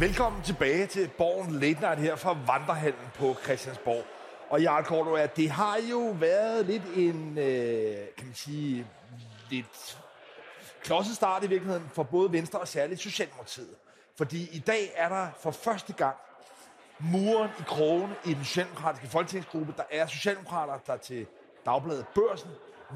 Velkommen 0.00 0.42
tilbage 0.42 0.86
til 0.86 1.10
Borgen 1.18 1.52
Late 1.52 1.80
Night 1.80 1.98
her 1.98 2.16
fra 2.16 2.32
Vandrehallen 2.46 3.08
på 3.14 3.36
Christiansborg. 3.44 4.04
Og 4.50 4.62
Jarl 4.62 4.84
Korto, 4.84 5.16
det 5.36 5.50
har 5.50 5.78
jo 5.90 6.16
været 6.20 6.66
lidt 6.66 6.82
en, 6.96 7.38
øh, 7.38 7.96
kan 8.16 8.26
man 8.26 8.34
sige, 8.34 8.86
lidt 9.50 9.98
klodset 10.82 11.16
start 11.16 11.44
i 11.44 11.48
virkeligheden 11.48 11.88
for 11.92 12.02
både 12.02 12.32
Venstre 12.32 12.58
og 12.58 12.68
særligt 12.68 13.00
Socialdemokratiet. 13.00 13.74
Fordi 14.16 14.48
i 14.52 14.58
dag 14.58 14.92
er 14.94 15.08
der 15.08 15.28
for 15.40 15.50
første 15.50 15.92
gang 15.92 16.16
muren 16.98 17.50
i 17.58 17.62
krogen 17.66 18.10
i 18.24 18.34
den 18.34 18.44
socialdemokratiske 18.44 19.08
folketingsgruppe. 19.08 19.74
Der 19.76 19.84
er 19.90 20.06
socialdemokrater, 20.06 20.78
der 20.86 20.96
til 20.96 21.26
Dagbladet 21.66 22.06
Børsen 22.14 22.50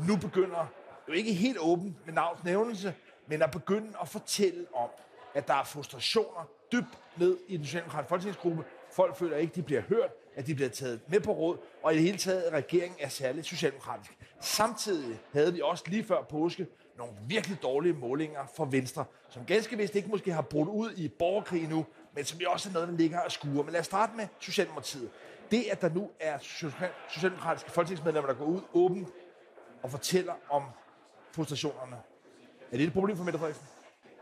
nu 0.08 0.16
begynder, 0.16 0.66
jo 1.08 1.12
ikke 1.12 1.34
helt 1.34 1.58
åben 1.60 1.96
med 2.04 2.14
navns 2.14 2.44
nævnelse, 2.44 2.94
men 3.26 3.42
at 3.42 3.50
begynde 3.50 3.92
at 4.02 4.08
fortælle 4.08 4.66
om, 4.74 4.88
at 5.34 5.48
der 5.48 5.54
er 5.54 5.64
frustrationer 5.64 6.48
dybt 6.74 6.98
ned 7.16 7.38
i 7.48 7.56
den 7.56 7.64
socialdemokratiske 7.64 8.08
folketingsgruppe. 8.08 8.64
Folk 8.92 9.16
føler 9.16 9.36
ikke, 9.36 9.50
at 9.50 9.56
de 9.56 9.62
bliver 9.62 9.80
hørt, 9.80 10.10
at 10.36 10.46
de 10.46 10.54
bliver 10.54 10.70
taget 10.70 11.00
med 11.08 11.20
på 11.20 11.32
råd, 11.32 11.58
og 11.82 11.92
i 11.92 11.96
det 11.96 12.04
hele 12.04 12.18
taget, 12.18 12.42
at 12.42 12.52
regeringen 12.52 12.98
er 13.00 13.08
særligt 13.08 13.46
socialdemokratisk. 13.46 14.18
Samtidig 14.40 15.20
havde 15.32 15.52
vi 15.52 15.60
også 15.60 15.84
lige 15.86 16.04
før 16.04 16.22
påske 16.22 16.66
nogle 16.98 17.12
virkelig 17.28 17.62
dårlige 17.62 17.92
målinger 17.92 18.40
for 18.56 18.64
Venstre, 18.64 19.04
som 19.28 19.44
ganske 19.44 19.76
vist 19.76 19.94
ikke 19.94 20.08
måske 20.08 20.32
har 20.32 20.42
brudt 20.42 20.68
ud 20.68 20.92
i 20.96 21.08
borgerkrig 21.08 21.68
nu, 21.68 21.86
men 22.14 22.24
som 22.24 22.38
jo 22.38 22.50
også 22.50 22.68
er 22.68 22.72
noget, 22.72 22.88
der 22.88 22.94
ligger 22.94 23.20
og 23.20 23.32
skuer. 23.32 23.62
Men 23.62 23.72
lad 23.72 23.80
os 23.80 23.86
starte 23.86 24.16
med 24.16 24.26
Socialdemokratiet. 24.40 25.10
Det, 25.50 25.64
at 25.72 25.80
der 25.80 25.88
nu 25.88 26.10
er 26.20 26.38
socialdemokratiske 27.08 27.70
folketingsmedlemmer, 27.70 28.30
der 28.30 28.38
går 28.38 28.44
ud 28.44 28.60
åbent 28.74 29.08
og 29.82 29.90
fortæller 29.90 30.34
om 30.50 30.62
frustrationerne. 31.32 31.96
Er 32.72 32.76
det 32.76 32.86
et 32.86 32.92
problem 32.92 33.16
for 33.16 33.24
Mette 33.24 33.38
Frederiksen? 33.38 33.66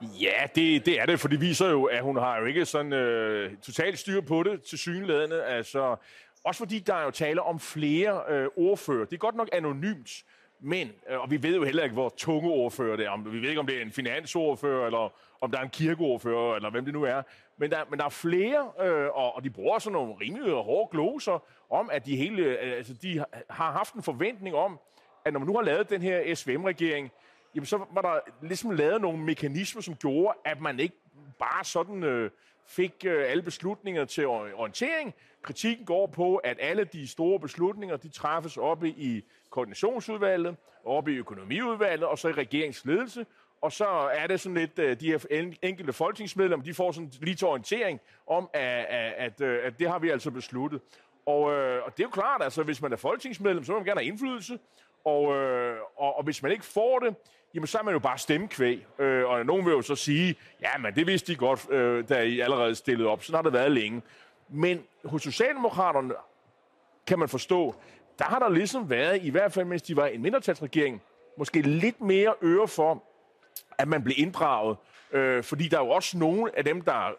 Ja, 0.03 0.47
det, 0.55 0.86
det 0.86 1.00
er 1.00 1.06
det, 1.06 1.20
for 1.20 1.28
det 1.28 1.41
viser 1.41 1.70
jo, 1.70 1.84
at 1.84 2.03
hun 2.03 2.17
har 2.17 2.39
jo 2.39 2.45
ikke 2.45 2.64
sådan 2.64 2.92
øh, 2.92 3.56
totalt 3.56 3.98
styr 3.98 4.20
på 4.20 4.42
det 4.42 4.62
til 4.62 4.78
synlædende. 4.78 5.44
Altså, 5.44 5.97
også 6.44 6.59
fordi 6.59 6.78
der 6.78 6.94
er 6.94 7.05
jo 7.05 7.11
tale 7.11 7.42
om 7.42 7.61
flere 7.61 8.22
øh, 8.28 8.48
ordfører. 8.56 9.05
Det 9.05 9.12
er 9.12 9.19
godt 9.19 9.34
nok 9.34 9.48
anonymt, 9.53 10.11
men, 10.61 10.92
øh, 11.11 11.20
og 11.20 11.31
vi 11.31 11.42
ved 11.42 11.56
jo 11.56 11.64
heller 11.64 11.83
ikke, 11.83 11.92
hvor 11.92 12.14
tunge 12.17 12.50
ordfører 12.50 12.97
det 12.97 13.06
er. 13.06 13.31
Vi 13.31 13.42
ved 13.42 13.48
ikke, 13.48 13.61
om 13.61 13.67
det 13.67 13.78
er 13.78 13.83
en 13.83 13.92
finansordfører, 13.92 14.86
eller 14.86 15.12
om 15.41 15.50
der 15.50 15.59
er 15.59 15.62
en 15.62 15.70
kirkeordfører, 15.70 16.56
eller 16.56 16.70
hvem 16.70 16.84
det 16.84 16.94
nu 16.94 17.03
er. 17.03 17.22
Men 17.56 17.70
der, 17.70 17.78
men 17.91 17.98
der 17.98 18.05
er 18.05 18.09
flere, 18.09 18.70
øh, 18.81 19.09
og, 19.14 19.37
og 19.37 19.44
de 19.44 19.50
bruger 19.50 19.78
sådan 19.78 19.92
nogle 19.92 20.14
rimelig 20.20 20.53
hårde 20.53 20.91
gloser 20.91 21.44
om, 21.70 21.91
at 21.92 22.06
de, 22.06 22.16
hele, 22.16 22.42
øh, 22.42 22.77
altså, 22.77 22.92
de 22.92 23.25
har 23.50 23.72
haft 23.72 23.94
en 23.94 24.03
forventning 24.03 24.56
om, 24.56 24.78
at 25.25 25.33
når 25.33 25.41
man 25.41 25.47
nu 25.47 25.55
har 25.55 25.62
lavet 25.62 25.91
den 25.91 26.03
her 26.03 26.34
SVM-regering, 26.34 27.11
jamen 27.55 27.67
så 27.67 27.84
var 27.91 28.03
der 28.03 28.19
ligesom 28.42 28.70
lavet 28.70 29.00
nogle 29.00 29.19
mekanismer, 29.19 29.83
som 29.83 29.95
gjorde, 29.95 30.39
at 30.45 30.61
man 30.61 30.81
ikke 30.81 30.97
bare 31.39 31.64
sådan 31.64 32.03
øh, 32.03 32.31
fik 32.67 32.94
øh, 33.06 33.31
alle 33.31 33.42
beslutninger 33.42 34.05
til 34.05 34.27
orientering. 34.27 35.14
Kritikken 35.42 35.86
går 35.86 36.06
på, 36.06 36.36
at 36.36 36.56
alle 36.61 36.84
de 36.84 37.09
store 37.09 37.41
beslutninger, 37.41 37.97
de 37.97 38.09
træffes 38.09 38.56
oppe 38.56 38.89
i 38.89 39.25
koordinationsudvalget, 39.50 40.56
oppe 40.84 41.12
i 41.12 41.17
økonomiudvalget, 41.17 42.06
og 42.06 42.19
så 42.19 42.28
i 42.28 42.33
regeringsledelse. 42.33 43.27
Og 43.61 43.72
så 43.72 43.87
er 44.12 44.27
det 44.27 44.41
sådan 44.41 44.56
lidt, 44.59 44.78
øh, 44.78 45.00
de 45.00 45.06
her 45.06 45.53
enkelte 45.62 45.92
folketingsmedlemmer, 45.92 46.64
de 46.64 46.75
får 46.75 46.92
sådan 46.92 47.12
lige 47.20 47.34
til 47.34 47.47
orientering 47.47 48.00
om, 48.27 48.50
at, 48.53 48.87
at, 49.16 49.41
øh, 49.41 49.66
at 49.66 49.78
det 49.78 49.89
har 49.89 49.98
vi 49.98 50.11
altså 50.11 50.31
besluttet. 50.31 50.81
Og, 51.27 51.53
øh, 51.53 51.83
og 51.84 51.92
det 51.97 52.03
er 52.03 52.06
jo 52.06 52.11
klart, 52.11 52.42
altså 52.42 52.62
hvis 52.62 52.83
man 52.83 52.92
er 52.92 52.97
folketingsmedlem, 52.97 53.64
så 53.64 53.72
vil 53.72 53.78
man 53.78 53.87
gerne 53.87 54.00
have 54.00 54.09
indflydelse. 54.09 54.59
Og, 55.05 55.37
øh, 55.37 55.77
og, 55.97 56.16
og 56.16 56.25
hvis 56.25 56.42
man 56.42 56.53
ikke 56.53 56.64
får 56.64 56.98
det, 56.98 57.14
jamen 57.55 57.67
så 57.67 57.78
er 57.78 57.83
man 57.83 57.92
jo 57.95 57.98
bare 57.98 58.19
stemmekvæg. 58.19 58.86
Øh, 58.98 59.25
og 59.28 59.47
nogen 59.47 59.67
vil 59.67 59.72
jo 59.72 59.83
så 59.83 59.95
sige, 59.97 60.34
ja, 60.61 60.78
men 60.78 60.95
det 60.95 61.06
vidste 61.06 61.33
de 61.33 61.36
godt, 61.36 61.70
øh, 61.70 62.09
da 62.09 62.22
I 62.22 62.41
allerede 62.41 62.75
stillede 62.75 63.09
op. 63.09 63.22
Sådan 63.22 63.37
har 63.37 63.43
det 63.43 63.53
været 63.53 63.72
længe. 63.72 64.03
Men 64.49 64.82
hos 65.04 65.22
Socialdemokraterne 65.22 66.15
kan 67.06 67.19
man 67.19 67.28
forstå, 67.28 67.75
der 68.19 68.25
har 68.25 68.38
der 68.38 68.49
ligesom 68.49 68.91
været, 68.91 69.22
i 69.22 69.31
hvert 69.31 69.53
fald 69.53 69.65
mens 69.65 69.82
de 69.82 69.97
var 69.97 70.06
en 70.06 70.22
mindretalsregering, 70.22 71.03
måske 71.37 71.62
lidt 71.62 72.00
mere 72.00 72.34
øre 72.43 72.69
for, 72.69 73.03
at 73.78 73.88
man 73.88 74.05
blev 74.05 74.15
inddraget. 74.19 74.76
Øh, 75.12 75.43
fordi 75.43 75.69
der 75.69 75.78
er 75.78 75.84
jo 75.84 75.91
også 75.91 76.19
nogle 76.19 76.59
af 76.59 76.65
dem, 76.65 76.82
der 76.82 77.15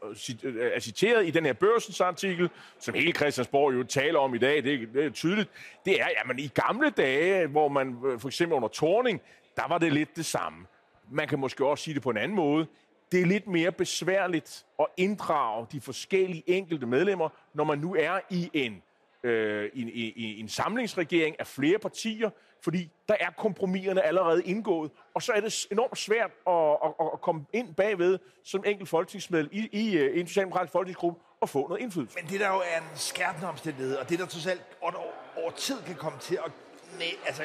er 0.75 0.79
citeret 0.79 1.27
i 1.27 1.29
den 1.29 1.45
her 1.45 1.53
børsens 1.53 2.01
artikel, 2.01 2.49
som 2.79 2.93
hele 2.93 3.11
Christiansborg 3.11 3.73
jo 3.73 3.83
taler 3.83 4.19
om 4.19 4.35
i 4.35 4.37
dag, 4.37 4.63
det, 4.63 4.89
det 4.93 5.05
er 5.05 5.09
tydeligt, 5.09 5.49
det 5.85 6.01
er, 6.01 6.05
at 6.05 6.39
i 6.39 6.51
gamle 6.53 6.89
dage, 6.89 7.47
hvor 7.47 7.67
man 7.67 7.97
øh, 8.05 8.19
for 8.19 8.27
eksempel 8.27 8.55
under 8.55 8.67
Torning, 8.67 9.21
der 9.57 9.67
var 9.67 9.77
det 9.77 9.93
lidt 9.93 10.15
det 10.15 10.25
samme. 10.25 10.65
Man 11.11 11.27
kan 11.27 11.39
måske 11.39 11.65
også 11.65 11.83
sige 11.83 11.93
det 11.93 12.03
på 12.03 12.09
en 12.09 12.17
anden 12.17 12.35
måde. 12.35 12.67
Det 13.11 13.21
er 13.21 13.25
lidt 13.25 13.47
mere 13.47 13.71
besværligt 13.71 14.65
at 14.79 14.85
inddrage 14.97 15.67
de 15.71 15.81
forskellige 15.81 16.43
enkelte 16.47 16.85
medlemmer, 16.85 17.29
når 17.53 17.63
man 17.63 17.77
nu 17.77 17.95
er 17.95 18.19
i 18.29 18.49
en, 18.53 18.81
øh, 19.23 19.69
en, 19.73 19.89
en, 19.93 20.13
en 20.15 20.49
samlingsregering 20.49 21.39
af 21.39 21.47
flere 21.47 21.79
partier, 21.79 22.29
fordi 22.63 22.91
der 23.09 23.15
er 23.19 23.29
kompromiserne 23.37 24.01
allerede 24.01 24.43
indgået, 24.43 24.91
og 25.13 25.21
så 25.21 25.31
er 25.31 25.39
det 25.39 25.67
enormt 25.71 25.97
svært 25.97 26.31
at, 26.47 26.77
at, 26.85 27.09
at 27.13 27.21
komme 27.21 27.45
ind 27.53 27.75
bagved 27.75 28.19
som 28.43 28.63
enkelt 28.65 28.89
folketingsmedlem 28.89 29.49
i, 29.53 29.69
i, 29.71 29.97
øh, 29.97 30.15
i 30.15 30.19
en 30.19 30.27
socialdemokratisk 30.27 30.71
folketingsgruppe 30.71 31.21
og 31.41 31.49
få 31.49 31.67
noget 31.67 31.81
indflydelse. 31.81 32.17
Men 32.21 32.29
det 32.31 32.39
der 32.39 32.47
jo 32.47 32.59
er 32.59 32.77
en 32.77 32.87
skærpende 32.95 33.47
omstændighed, 33.47 33.95
og 33.95 34.09
det 34.09 34.19
der 34.19 34.25
totalt 34.25 34.61
over, 34.81 34.93
over 35.35 35.51
tid 35.51 35.81
kan 35.85 35.95
komme 35.95 36.19
til 36.19 36.39
at 36.45 36.51
næ, 36.99 37.05
altså, 37.25 37.43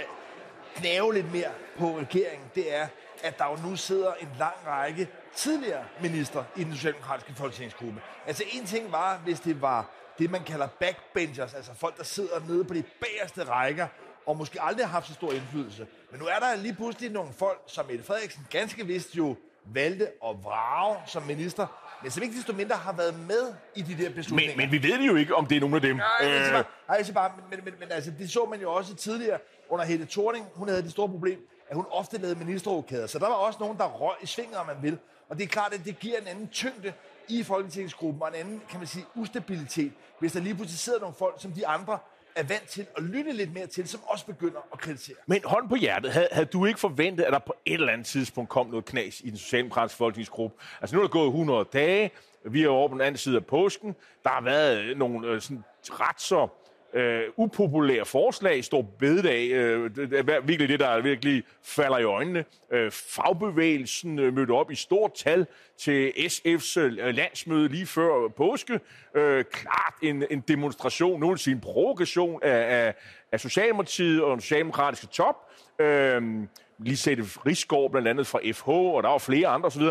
knæve 0.75 1.15
lidt 1.15 1.33
mere 1.33 1.51
på 1.79 1.99
regeringen, 1.99 2.51
det 2.55 2.75
er, 2.75 2.87
at 3.23 3.39
der 3.39 3.45
jo 3.45 3.69
nu 3.69 3.77
sidder 3.77 4.15
en 4.15 4.29
lang 4.39 4.55
række 4.67 5.09
tidligere 5.35 5.85
minister 6.01 6.45
i 6.57 6.65
den 6.65 6.75
socialdemokratiske 6.75 7.35
folketingsgruppe. 7.35 8.01
Altså 8.27 8.45
en 8.53 8.67
ting 8.67 8.93
var, 8.93 9.17
hvis 9.17 9.41
det 9.41 9.63
var 9.63 9.91
det, 10.19 10.31
man 10.31 10.45
kalder 10.45 10.67
backbenchers, 10.67 11.55
altså 11.55 11.75
folk, 11.75 11.97
der 11.97 12.05
sidder 12.05 12.41
nede 12.49 12.65
på 12.65 12.75
de 12.75 12.83
bagerste 13.01 13.45
rækker, 13.45 13.87
og 14.27 14.37
måske 14.37 14.63
aldrig 14.63 14.87
har 14.87 14.93
haft 14.93 15.07
så 15.07 15.15
stor 15.15 15.33
indflydelse. 15.33 15.87
Men 16.11 16.21
nu 16.21 16.27
er 16.27 16.39
der 16.39 16.57
lige 16.57 16.75
pludselig 16.75 17.11
nogle 17.11 17.33
folk, 17.33 17.63
som 17.67 17.87
Mette 17.87 18.05
Frederiksen 18.05 18.47
ganske 18.51 18.87
vist 18.87 19.17
jo 19.17 19.37
valgte 19.65 20.07
at 20.07 20.37
vrage 20.43 20.97
som 21.07 21.23
minister, 21.23 21.67
men 22.03 22.11
som 22.11 22.23
ikke 22.23 22.37
desto 22.37 22.53
mindre 22.53 22.77
har 22.77 22.93
været 22.93 23.19
med 23.19 23.55
i 23.75 23.83
de 23.83 24.03
der 24.03 24.11
beslutninger. 24.11 24.57
Men, 24.57 24.71
men 24.71 24.83
vi 24.83 24.89
ved 24.89 24.99
jo 25.01 25.15
ikke, 25.15 25.35
om 25.35 25.47
det 25.47 25.57
er 25.57 25.61
nogen 25.61 25.75
af 25.75 25.81
dem. 25.81 25.97
Nej, 25.97 26.07
jeg 26.21 26.45
siger 26.45 26.53
bare, 26.53 26.65
nej, 26.89 26.97
jeg 26.97 27.07
siger 27.07 27.15
bare 27.15 27.33
men, 27.51 27.61
men, 27.65 27.75
men, 27.81 27.93
altså, 27.93 28.13
det 28.19 28.31
så 28.31 28.45
man 28.45 28.61
jo 28.61 28.73
også 28.73 28.95
tidligere 28.95 29.39
under 29.69 29.85
Helle 29.85 30.07
Thorning. 30.07 30.47
Hun 30.55 30.69
havde 30.69 30.83
det 30.83 30.91
store 30.91 31.09
problem, 31.09 31.49
at 31.69 31.77
hun 31.77 31.87
ofte 31.91 32.19
lavede 32.19 32.39
ministerrokader. 32.39 33.07
Så 33.07 33.19
der 33.19 33.27
var 33.27 33.35
også 33.35 33.59
nogen, 33.61 33.79
der 33.79 33.85
røg 33.85 34.17
i 34.23 34.27
svinget, 34.27 34.57
om 34.57 34.67
man 34.67 34.77
vil. 34.83 34.99
Og 35.29 35.39
det 35.39 35.45
er 35.45 35.49
klart, 35.49 35.73
at 35.73 35.81
det 35.85 35.99
giver 35.99 36.19
en 36.19 36.27
anden 36.27 36.49
tyngde 36.49 36.93
i 37.29 37.43
Folketingsgruppen, 37.43 38.23
og 38.23 38.29
en 38.29 38.35
anden, 38.35 38.63
kan 38.71 38.79
man 38.79 38.87
sige, 38.87 39.05
ustabilitet, 39.15 39.93
hvis 40.19 40.33
der 40.33 40.41
lige 40.41 40.55
pludselig 40.55 40.79
sidder 40.79 41.01
nogle 41.01 41.15
folk, 41.19 41.35
som 41.39 41.53
de 41.53 41.67
andre 41.67 41.99
er 42.35 42.43
vant 42.43 42.69
til 42.69 42.87
at 42.97 43.03
lytte 43.03 43.33
lidt 43.33 43.55
mere 43.55 43.67
til, 43.67 43.89
som 43.89 44.01
også 44.05 44.27
begynder 44.27 44.69
at 44.73 44.79
kritisere. 44.81 45.17
Men 45.27 45.41
hånd 45.45 45.69
på 45.69 45.75
hjertet, 45.75 46.13
havde, 46.13 46.29
havde 46.33 46.47
du 46.47 46.65
ikke 46.65 46.81
forventet, 46.81 47.25
at 47.25 47.33
der 47.33 47.39
på 47.39 47.55
et 47.65 47.75
eller 47.75 47.93
andet 47.93 48.07
tidspunkt 48.07 48.51
kom 48.51 48.67
noget 48.67 48.85
knas 48.85 49.21
i 49.25 49.31
den 49.31 49.39
socialdemokratiske 49.39 49.99
folketingsgruppe? 49.99 50.57
Altså 50.81 50.97
nu 50.97 51.03
er 51.03 51.05
der 51.07 51.11
gået 51.11 51.27
100 51.27 51.69
dage, 51.73 52.11
vi 52.45 52.63
er 52.63 52.69
over 52.69 52.89
på 52.89 52.95
den 52.95 53.01
anden 53.01 53.19
side 53.19 53.37
af 53.37 53.47
påsken, 53.47 53.97
der 54.25 54.31
har 54.31 54.41
været 54.41 54.97
nogle 54.97 55.29
øh, 55.29 55.41
sådan 55.41 55.65
ret 55.85 56.21
så 56.21 56.49
øh, 56.95 57.23
upopulære 57.37 58.05
forslag, 58.05 58.65
står 58.65 58.83
bededag, 58.99 59.51
øh, 59.51 59.97
det 59.97 60.13
er 60.13 60.41
virkelig 60.41 60.69
det, 60.69 60.81
der 60.81 61.01
virkelig 61.01 61.43
falder 61.65 61.99
i 61.99 62.05
øjnene. 62.05 62.45
Øh, 62.73 62.91
fagbevægelsen 62.91 64.19
øh, 64.19 64.35
mødte 64.35 64.51
op 64.51 64.71
i 64.71 64.75
stort 64.75 65.15
tal 65.15 65.47
til 65.79 66.11
SF's 66.11 66.81
øh, 66.81 67.15
landsmøde 67.15 67.69
lige 67.69 67.87
før 67.87 68.29
påske. 68.37 68.81
Øh, 69.17 69.45
klart 69.45 69.95
en, 70.03 70.25
en 70.31 70.41
demonstration, 70.41 71.21
nogen 71.21 71.39
sige 71.39 71.55
en 71.55 71.61
provokation 71.61 72.41
af, 72.43 72.87
af, 72.87 72.95
af 73.33 73.41
Socialdemokratiet 73.41 74.23
og 74.23 74.31
den 74.31 74.41
socialdemokratiske 74.41 75.07
top. 75.07 75.37
Øh, 75.79 76.23
lige 76.79 76.97
set 76.97 77.19
Rigsgaard 77.47 77.91
blandt 77.91 78.09
andet 78.09 78.27
fra 78.27 78.41
FH, 78.53 78.69
og 78.69 79.03
der 79.03 79.09
var 79.09 79.19
flere 79.19 79.49
andre 79.49 79.67
osv. 79.67 79.83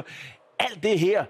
Alt 0.60 0.84
det 0.84 1.00
her 1.00 1.26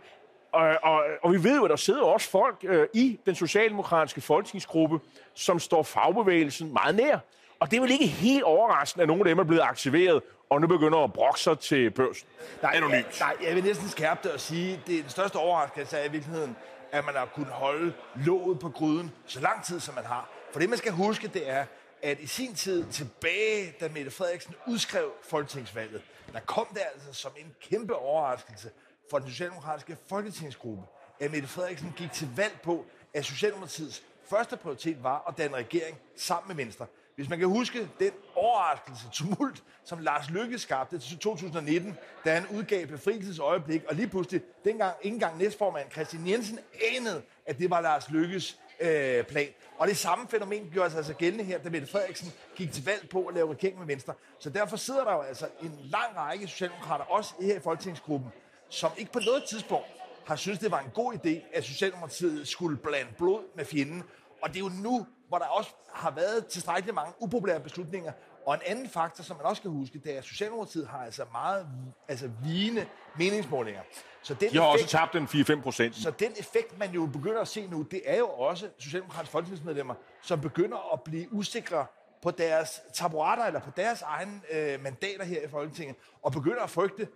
og, 0.51 0.77
og, 0.83 1.03
og 1.23 1.33
vi 1.33 1.44
ved 1.44 1.55
jo, 1.55 1.63
at 1.63 1.69
der 1.69 1.75
sidder 1.75 2.03
også 2.03 2.29
folk 2.29 2.57
øh, 2.63 2.88
i 2.94 3.19
den 3.25 3.35
socialdemokratiske 3.35 4.21
folketingsgruppe, 4.21 4.99
som 5.33 5.59
står 5.59 5.83
fagbevægelsen 5.83 6.73
meget 6.73 6.95
nær. 6.95 7.19
Og 7.59 7.71
det 7.71 7.77
er 7.77 7.81
vel 7.81 7.91
ikke 7.91 8.07
helt 8.07 8.44
overraskende, 8.44 9.01
at 9.01 9.07
nogle 9.07 9.21
af 9.21 9.25
dem 9.25 9.39
er 9.39 9.44
blevet 9.44 9.61
aktiveret, 9.61 10.21
og 10.49 10.61
nu 10.61 10.67
begynder 10.67 11.03
at 11.03 11.13
brokke 11.13 11.39
sig 11.39 11.59
til 11.59 11.91
børsen. 11.91 12.27
Nej, 12.61 12.71
ja, 12.73 12.79
nej, 13.19 13.35
jeg 13.44 13.55
vil 13.55 13.63
næsten 13.63 13.89
skærpe 13.89 14.19
det 14.23 14.31
og 14.31 14.39
sige, 14.39 14.73
at 14.73 14.79
det 14.88 14.97
er 14.97 15.01
den 15.01 15.09
største 15.09 15.35
overraskelse 15.35 15.97
er 15.97 16.05
i 16.05 16.11
virkeligheden, 16.11 16.55
at 16.91 17.05
man 17.05 17.15
har 17.15 17.25
kunnet 17.25 17.51
holde 17.51 17.94
låget 18.15 18.59
på 18.59 18.69
gryden 18.69 19.11
så 19.25 19.39
lang 19.39 19.65
tid, 19.65 19.79
som 19.79 19.95
man 19.95 20.05
har. 20.05 20.29
For 20.51 20.59
det, 20.59 20.69
man 20.69 20.77
skal 20.77 20.91
huske, 20.91 21.27
det 21.27 21.49
er, 21.49 21.65
at 22.01 22.19
i 22.19 22.27
sin 22.27 22.55
tid 22.55 22.85
tilbage, 22.91 23.73
da 23.79 23.89
Mette 23.94 24.11
Frederiksen 24.11 24.55
udskrev 24.67 25.11
folketingsvalget, 25.23 26.01
der 26.33 26.39
kom 26.39 26.67
det 26.73 26.81
altså 26.94 27.21
som 27.21 27.31
en 27.38 27.55
kæmpe 27.69 27.95
overraskelse, 27.95 28.69
for 29.09 29.19
den 29.19 29.30
socialdemokratiske 29.30 29.98
folketingsgruppe, 30.09 30.83
at 31.19 31.31
Mette 31.31 31.48
Frederiksen 31.48 31.94
gik 31.98 32.12
til 32.12 32.30
valg 32.36 32.59
på, 32.63 32.86
at 33.13 33.25
Socialdemokratiets 33.25 34.04
første 34.30 34.57
prioritet 34.57 35.04
var 35.04 35.24
at 35.27 35.38
danne 35.38 35.57
regering 35.57 35.98
sammen 36.15 36.56
med 36.56 36.65
Venstre. 36.65 36.86
Hvis 37.15 37.30
man 37.30 37.39
kan 37.39 37.48
huske 37.48 37.89
den 38.00 38.12
overraskelse, 38.36 39.04
tumult, 39.13 39.63
som 39.83 40.00
Lars 40.00 40.30
Lykke 40.30 40.59
skabte 40.59 41.00
til 41.00 41.18
2019, 41.18 41.98
da 42.25 42.33
han 42.33 42.48
udgav 42.48 42.88
befrielsesøjeblik, 42.88 43.83
og 43.89 43.95
lige 43.95 44.07
pludselig, 44.07 44.42
dengang 44.65 44.95
ikke 45.01 45.13
engang 45.13 45.38
næstformand 45.38 45.92
Christian 45.92 46.27
Jensen 46.27 46.59
anede, 46.95 47.21
at 47.45 47.57
det 47.57 47.69
var 47.69 47.81
Lars 47.81 48.09
Lykkes 48.09 48.59
øh, 48.80 49.24
plan. 49.24 49.48
Og 49.77 49.88
det 49.88 49.98
samme 49.98 50.27
fænomen 50.27 50.69
gjorde 50.74 50.89
sig 50.89 50.98
altså 50.98 51.13
gældende 51.13 51.44
her, 51.44 51.57
da 51.57 51.69
Mette 51.69 51.88
Frederiksen 51.88 52.33
gik 52.56 52.71
til 52.71 52.86
valg 52.86 53.09
på 53.09 53.25
at 53.25 53.36
lave 53.36 53.51
regering 53.51 53.80
med 53.80 53.88
Venstre. 53.88 54.13
Så 54.39 54.50
derfor 54.50 54.77
sidder 54.77 55.04
der 55.04 55.13
jo 55.13 55.21
altså 55.21 55.48
en 55.62 55.80
lang 55.83 56.18
række 56.18 56.48
socialdemokrater, 56.48 57.06
også 57.06 57.33
her 57.42 57.56
i 57.56 57.59
Folketingsgruppen, 57.59 58.31
som 58.69 58.91
ikke 58.97 59.11
på 59.11 59.19
noget 59.19 59.43
tidspunkt 59.43 59.87
har 60.25 60.35
synes 60.35 60.59
det 60.59 60.71
var 60.71 60.79
en 60.79 60.91
god 60.93 61.13
idé, 61.13 61.57
at 61.57 61.63
Socialdemokratiet 61.63 62.47
skulle 62.47 62.77
blande 62.77 63.11
blod 63.17 63.43
med 63.55 63.65
fjenden. 63.65 64.03
Og 64.41 64.49
det 64.49 64.55
er 64.55 64.59
jo 64.59 64.69
nu, 64.69 65.07
hvor 65.27 65.37
der 65.37 65.45
også 65.45 65.69
har 65.93 66.11
været 66.11 66.45
tilstrækkeligt 66.45 66.95
mange 66.95 67.13
upopulære 67.19 67.59
beslutninger. 67.59 68.11
Og 68.45 68.53
en 68.53 68.61
anden 68.65 68.89
faktor, 68.89 69.23
som 69.23 69.37
man 69.37 69.45
også 69.45 69.59
skal 69.59 69.71
huske, 69.71 69.99
det 69.99 70.13
er, 70.13 70.17
at 70.17 70.23
Socialdemokratiet 70.23 70.87
har 70.87 71.05
altså 71.05 71.25
meget 71.31 71.67
altså 72.07 72.29
vigende 72.43 72.85
meningsmålinger. 73.17 73.81
Så 74.21 74.33
den 74.33 74.49
De 74.51 74.57
har 74.57 74.73
effekt, 74.73 74.83
også 74.83 74.97
tabt 74.97 75.13
den 75.13 75.57
4-5 75.59 75.61
procent. 75.61 75.95
Så 75.95 76.11
den 76.11 76.31
effekt, 76.39 76.77
man 76.79 76.91
jo 76.91 77.05
begynder 77.05 77.41
at 77.41 77.47
se 77.47 77.67
nu, 77.67 77.81
det 77.81 78.01
er 78.05 78.17
jo 78.17 78.29
også 78.29 78.69
Socialdemokratiske 78.77 79.31
folketingsmedlemmer, 79.31 79.93
som 80.21 80.41
begynder 80.41 80.93
at 80.93 81.01
blive 81.01 81.33
usikre 81.33 81.85
på 82.21 82.31
deres 82.31 82.81
taburetter 82.93 83.45
eller 83.45 83.59
på 83.59 83.71
deres 83.77 84.01
egne 84.01 84.41
øh, 84.51 84.83
mandater 84.83 85.23
her 85.23 85.41
i 85.41 85.47
Folketinget, 85.47 85.95
og 86.21 86.31
begynder 86.31 86.61
at 86.61 86.69
frygte, 86.69 87.07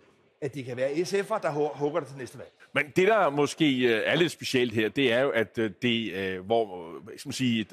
at 0.42 0.54
det 0.54 0.66
kan 0.66 0.78
være 0.78 0.90
SF'er, 0.90 1.42
der 1.42 1.52
hugger 1.52 2.00
det 2.00 2.10
til 2.10 2.18
næste 2.18 2.38
valg. 2.38 2.50
Men 2.74 2.86
det, 2.96 3.08
der 3.08 3.30
måske 3.30 3.78
øh, 3.78 4.02
er 4.06 4.16
lidt 4.16 4.32
specielt 4.32 4.74
her, 4.74 4.90
det 4.90 5.14
er 5.14 5.20
jo, 5.22 5.30
at 5.30 5.58
øh, 5.58 5.72
det, 5.82 6.14
øh, 6.14 6.46
hvor 6.46 6.94
skal 7.18 7.28
man 7.28 7.34
sige, 7.34 7.68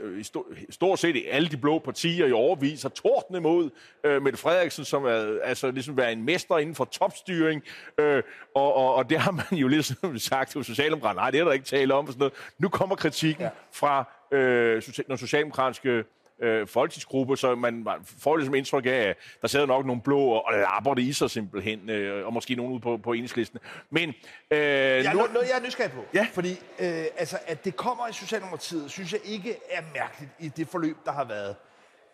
stort 0.71 0.99
set 0.99 1.25
alle 1.31 1.49
de 1.49 1.57
blå 1.57 1.79
partier 1.79 2.27
i 2.27 2.33
overvis 2.33 2.83
har 2.83 2.89
tordnet 2.89 3.39
imod 3.39 3.71
uh, 4.05 4.23
Mette 4.23 4.39
Frederiksen, 4.39 4.85
som 4.85 5.05
er 5.05 5.39
altså 5.45 5.71
ligesom 5.71 5.97
være 5.97 6.13
en 6.13 6.25
mester 6.25 6.59
inden 6.59 6.75
for 6.75 6.85
topstyring, 6.85 7.63
og, 8.55 8.75
og, 8.75 8.95
og 8.95 9.11
det 9.11 9.19
har 9.19 9.31
man 9.31 9.59
jo 9.59 9.69
ligesom 9.69 10.19
sagt 10.19 10.51
til 10.51 10.65
Socialdemokraterne, 10.65 11.21
nej, 11.21 11.31
det 11.31 11.41
er 11.41 11.45
der 11.45 11.53
ikke 11.53 11.65
tale 11.65 11.95
om, 11.95 12.07
og 12.07 12.13
sådan 12.13 12.19
noget. 12.19 12.35
Nu 12.59 12.69
kommer 12.69 12.97
kritikken 12.97 13.43
ja. 13.45 13.51
fra 13.73 14.05
uh, 14.33 15.07
den 15.09 15.19
socialdemokratiske 15.19 16.05
øh, 16.43 16.67
folketingsgruppe, 16.67 17.37
så 17.37 17.55
man, 17.55 17.83
man 17.83 17.95
får 18.05 18.37
ligesom 18.37 18.55
indtryk 18.55 18.87
af, 18.87 18.91
at 18.91 19.17
der 19.43 19.49
sidder 19.49 19.67
nok 19.67 19.87
nogle 19.87 20.03
blå 20.03 20.21
og, 20.21 20.45
og 20.45 20.53
lapper 20.53 20.95
det 20.95 21.03
i 21.03 21.13
sig 21.13 21.31
simpelthen, 21.31 21.91
øh, 21.91 22.27
og 22.27 22.33
måske 22.33 22.55
nogen 22.55 22.73
ude 22.73 22.81
på, 22.81 22.97
på 22.97 23.13
enhedslisten. 23.13 23.59
Men 23.91 24.09
øh, 24.51 24.59
ja, 24.59 25.13
nu, 25.13 25.19
noget, 25.19 25.49
jeg 25.49 25.59
er 25.59 25.67
nysgerrig 25.67 25.93
på, 25.93 26.05
ja. 26.15 26.27
fordi 26.33 26.51
øh, 26.79 27.05
altså, 27.17 27.39
at 27.47 27.65
det 27.65 27.77
kommer 27.77 28.09
i 28.09 28.13
Socialdemokratiet, 28.13 28.91
synes 28.91 29.13
jeg 29.13 29.21
ikke 29.25 29.57
er 29.71 29.83
mærkeligt 29.95 30.31
i 30.39 30.49
det 30.49 30.69
forløb, 30.69 30.97
der 31.05 31.13
har 31.13 31.25
været. 31.25 31.57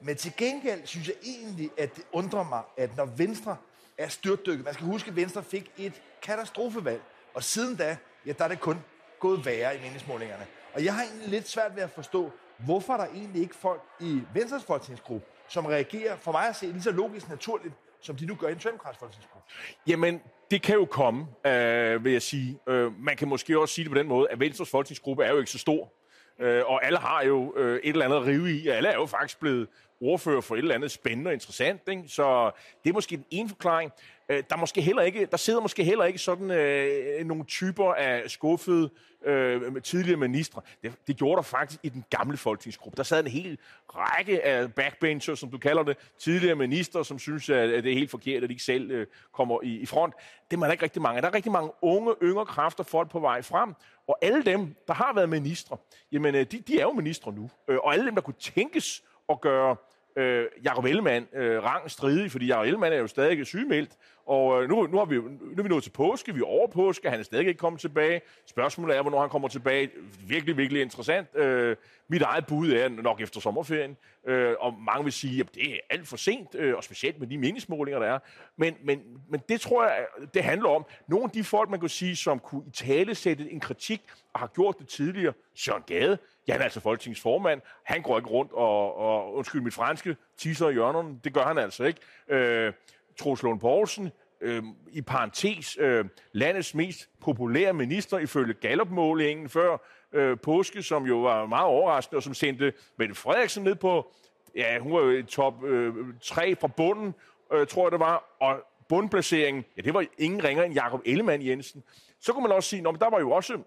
Men 0.00 0.16
til 0.16 0.32
gengæld 0.36 0.80
synes 0.86 1.08
jeg 1.08 1.16
egentlig, 1.24 1.70
at 1.78 1.96
det 1.96 2.04
undrer 2.12 2.44
mig, 2.44 2.62
at 2.76 2.96
når 2.96 3.04
Venstre 3.04 3.56
er 3.98 4.08
styrtdykket, 4.08 4.64
man 4.64 4.74
skal 4.74 4.86
huske, 4.86 5.08
at 5.08 5.16
Venstre 5.16 5.42
fik 5.42 5.70
et 5.78 6.02
katastrofevalg, 6.22 7.00
og 7.34 7.42
siden 7.42 7.76
da, 7.76 7.96
ja, 8.26 8.32
der 8.32 8.44
er 8.44 8.48
det 8.48 8.60
kun 8.60 8.78
gået 9.20 9.46
værre 9.46 9.76
i 9.76 9.80
meningsmålingerne. 9.80 10.46
Og 10.74 10.84
jeg 10.84 10.94
har 10.94 11.02
egentlig 11.02 11.28
lidt 11.28 11.48
svært 11.48 11.76
ved 11.76 11.82
at 11.82 11.90
forstå, 11.90 12.32
hvorfor 12.58 12.92
er 12.92 12.96
der 12.96 13.06
egentlig 13.06 13.42
ikke 13.42 13.54
folk 13.54 13.82
i 14.00 14.20
Venstres 14.34 14.64
folketingsgruppe, 14.64 15.26
som 15.48 15.66
reagerer 15.66 16.16
for 16.16 16.32
mig 16.32 16.48
at 16.48 16.56
se 16.56 16.66
lige 16.66 16.82
så 16.82 16.90
logisk 16.90 17.28
naturligt, 17.28 17.74
som 18.00 18.16
de 18.16 18.26
nu 18.26 18.34
gør 18.34 18.48
i 18.48 18.52
en 18.52 18.58
socialdemokratisk 18.58 19.00
folketingsgruppe? 19.00 19.48
Jamen, 19.86 20.20
det 20.50 20.62
kan 20.62 20.74
jo 20.74 20.84
komme, 20.84 21.26
øh, 21.46 22.04
vil 22.04 22.12
jeg 22.12 22.22
sige. 22.22 22.58
Øh, 22.68 22.98
man 22.98 23.16
kan 23.16 23.28
måske 23.28 23.60
også 23.60 23.74
sige 23.74 23.84
det 23.84 23.92
på 23.92 23.98
den 23.98 24.08
måde, 24.08 24.30
at 24.30 24.40
Venstres 24.40 24.70
folketingsgruppe 24.70 25.24
er 25.24 25.30
jo 25.30 25.38
ikke 25.38 25.50
så 25.50 25.58
stor. 25.58 25.92
Øh, 26.40 26.62
og 26.66 26.84
alle 26.86 26.98
har 26.98 27.22
jo 27.22 27.54
øh, 27.56 27.80
et 27.82 27.88
eller 27.88 28.04
andet 28.04 28.16
at 28.16 28.26
rive 28.26 28.52
i. 28.52 28.68
Alle 28.68 28.88
er 28.88 28.94
jo 28.94 29.06
faktisk 29.06 29.40
blevet 29.40 29.68
ordfører 30.00 30.40
for 30.40 30.54
et 30.54 30.58
eller 30.58 30.74
andet 30.74 30.90
spændende 30.90 31.28
og 31.28 31.32
interessant. 31.32 31.80
Ikke? 31.88 32.02
Så 32.08 32.50
det 32.84 32.90
er 32.90 32.94
måske 32.94 33.16
den 33.16 33.26
ene 33.30 33.48
forklaring. 33.48 33.92
Øh, 34.28 34.42
der, 34.50 34.56
måske 34.56 34.80
heller 34.80 35.02
ikke, 35.02 35.26
der 35.26 35.36
sidder 35.36 35.60
måske 35.60 35.84
heller 35.84 36.04
ikke 36.04 36.18
sådan 36.18 36.50
øh, 36.50 37.26
nogle 37.26 37.44
typer 37.44 37.92
af 37.92 38.30
skuffede 38.30 38.90
øh, 39.24 39.82
tidligere 39.82 40.18
ministre. 40.18 40.62
Det, 40.82 40.94
det 41.06 41.16
gjorde 41.16 41.36
der 41.36 41.42
faktisk 41.42 41.80
i 41.82 41.88
den 41.88 42.04
gamle 42.10 42.36
folketingsgruppe. 42.36 42.96
Der 42.96 43.02
sad 43.02 43.20
en 43.20 43.30
hel 43.30 43.58
række 43.88 44.44
af 44.44 44.74
backbenchers, 44.74 45.38
som 45.38 45.50
du 45.50 45.58
kalder 45.58 45.82
det, 45.82 45.96
tidligere 46.18 46.54
minister, 46.54 47.02
som 47.02 47.18
synes, 47.18 47.50
at, 47.50 47.70
at 47.70 47.84
det 47.84 47.92
er 47.92 47.96
helt 47.96 48.10
forkert, 48.10 48.42
at 48.42 48.48
de 48.48 48.52
ikke 48.52 48.64
selv 48.64 48.90
øh, 48.90 49.06
kommer 49.32 49.62
i, 49.62 49.76
i 49.76 49.86
front. 49.86 50.14
Det 50.50 50.56
er 50.56 50.60
der 50.60 50.72
ikke 50.72 50.84
rigtig 50.84 51.02
mange. 51.02 51.22
Der 51.22 51.28
er 51.28 51.34
rigtig 51.34 51.52
mange 51.52 51.70
unge, 51.82 52.14
yngre 52.22 52.46
kræfter, 52.46 52.84
folk 52.84 53.10
på 53.10 53.20
vej 53.20 53.42
frem. 53.42 53.74
Og 54.06 54.18
alle 54.22 54.42
dem, 54.42 54.74
der 54.86 54.94
har 54.94 55.12
været 55.14 55.28
ministre, 55.28 55.76
jamen 56.12 56.34
øh, 56.34 56.46
de, 56.52 56.60
de 56.60 56.78
er 56.78 56.82
jo 56.82 56.92
ministre 56.92 57.32
nu. 57.32 57.50
Øh, 57.68 57.78
og 57.82 57.92
alle 57.92 58.06
dem, 58.06 58.14
der 58.14 58.22
kunne 58.22 58.34
tænkes 58.40 59.02
at 59.28 59.40
gøre 59.40 59.76
øh, 60.16 60.46
Jacob 60.64 60.84
Ellemann 60.84 61.26
øh, 61.34 61.64
rang 61.64 61.90
stridig, 61.90 62.30
fordi 62.30 62.46
Jacob 62.46 62.66
Ellemann 62.66 62.92
er 62.92 62.98
jo 62.98 63.06
stadig 63.06 63.46
sygemeldt, 63.46 63.90
og 64.26 64.62
øh, 64.62 64.68
nu, 64.68 64.86
nu, 64.86 64.98
har 64.98 65.04
vi, 65.04 65.16
nu 65.16 65.54
er 65.58 65.62
vi 65.62 65.68
nået 65.68 65.82
til 65.82 65.90
påske, 65.90 66.34
vi 66.34 66.40
er 66.40 66.44
over 66.44 66.66
påske, 66.66 67.10
han 67.10 67.18
er 67.18 67.24
stadig 67.24 67.48
ikke 67.48 67.58
kommet 67.58 67.80
tilbage. 67.80 68.20
Spørgsmålet 68.46 68.96
er, 68.96 69.02
hvornår 69.02 69.20
han 69.20 69.30
kommer 69.30 69.48
tilbage. 69.48 69.90
Virkelig, 70.26 70.56
virkelig 70.56 70.82
interessant. 70.82 71.36
Øh, 71.36 71.76
mit 72.08 72.22
eget 72.22 72.46
bud 72.46 72.72
er 72.72 72.88
nok 72.88 73.20
efter 73.20 73.40
sommerferien, 73.40 73.96
øh, 74.26 74.54
og 74.60 74.74
mange 74.78 75.04
vil 75.04 75.12
sige, 75.12 75.40
at 75.40 75.54
det 75.54 75.72
er 75.72 75.78
alt 75.90 76.08
for 76.08 76.16
sent, 76.16 76.54
øh, 76.54 76.76
og 76.76 76.84
specielt 76.84 77.20
med 77.20 77.26
de 77.26 77.38
meningsmålinger, 77.38 77.98
der 77.98 78.06
er. 78.06 78.18
Men, 78.56 78.74
men, 78.84 79.00
men 79.28 79.40
det 79.48 79.60
tror 79.60 79.84
jeg, 79.84 80.06
det 80.34 80.44
handler 80.44 80.68
om. 80.68 80.84
Nogle 81.08 81.24
af 81.24 81.30
de 81.30 81.44
folk, 81.44 81.70
man 81.70 81.80
kan 81.80 81.88
sige, 81.88 82.16
som 82.16 82.38
kunne 82.38 82.62
i 82.66 82.70
tale 82.70 83.14
sætte 83.14 83.50
en 83.50 83.60
kritik, 83.60 84.02
og 84.32 84.40
har 84.40 84.46
gjort 84.54 84.78
det 84.78 84.88
tidligere, 84.88 85.32
Søren 85.54 85.82
Gade, 85.86 86.18
Ja, 86.48 86.52
han 86.52 86.60
er 86.60 86.64
altså 86.64 86.80
folketingsformand. 86.80 87.60
Han 87.84 88.02
går 88.02 88.18
ikke 88.18 88.30
rundt 88.30 88.52
og, 88.52 88.96
og 88.96 89.34
undskyld 89.34 89.60
mit 89.60 89.74
franske, 89.74 90.16
tisser 90.36 90.68
i 90.68 90.72
hjørnerne. 90.72 91.20
Det 91.24 91.34
gør 91.34 91.44
han 91.44 91.58
altså 91.58 91.84
ikke. 91.84 92.00
Øh, 92.28 92.72
Troels 93.18 93.42
Lund 93.42 93.60
Poulsen, 93.60 94.10
øh, 94.40 94.62
i 94.92 95.02
parentes, 95.02 95.76
øh, 95.80 96.04
landets 96.32 96.74
mest 96.74 97.08
populære 97.20 97.72
minister 97.72 98.18
ifølge 98.18 98.54
Gallup-målingen 98.54 99.48
før 99.48 99.76
øh, 100.12 100.38
påske, 100.42 100.82
som 100.82 101.06
jo 101.06 101.18
var 101.18 101.46
meget 101.46 101.66
overraskende, 101.66 102.18
og 102.18 102.22
som 102.22 102.34
sendte 102.34 102.72
Mette 102.98 103.14
Frederiksen 103.14 103.64
ned 103.64 103.74
på, 103.74 104.12
ja, 104.56 104.78
hun 104.78 104.92
var 104.92 105.00
jo 105.00 105.10
i 105.10 105.22
top 105.22 105.64
øh, 105.64 105.94
3 106.22 106.56
fra 106.56 106.68
bunden, 106.68 107.14
øh, 107.52 107.66
tror 107.66 107.86
jeg 107.86 107.92
det 107.92 108.00
var, 108.00 108.36
og 108.40 108.60
bundplaceringen, 108.88 109.64
ja, 109.76 109.82
det 109.82 109.94
var 109.94 110.04
ingen 110.18 110.44
ringer 110.44 110.64
end 110.64 110.74
Jakob 110.74 111.00
Ellemann 111.04 111.46
Jensen. 111.46 111.82
Så 112.20 112.32
kunne 112.32 112.42
man 112.42 112.52
også 112.52 112.68
sige, 112.68 112.88
at 112.88 113.00
der 113.00 113.10
var 113.10 113.20
jo 113.20 113.30
også 113.30 113.58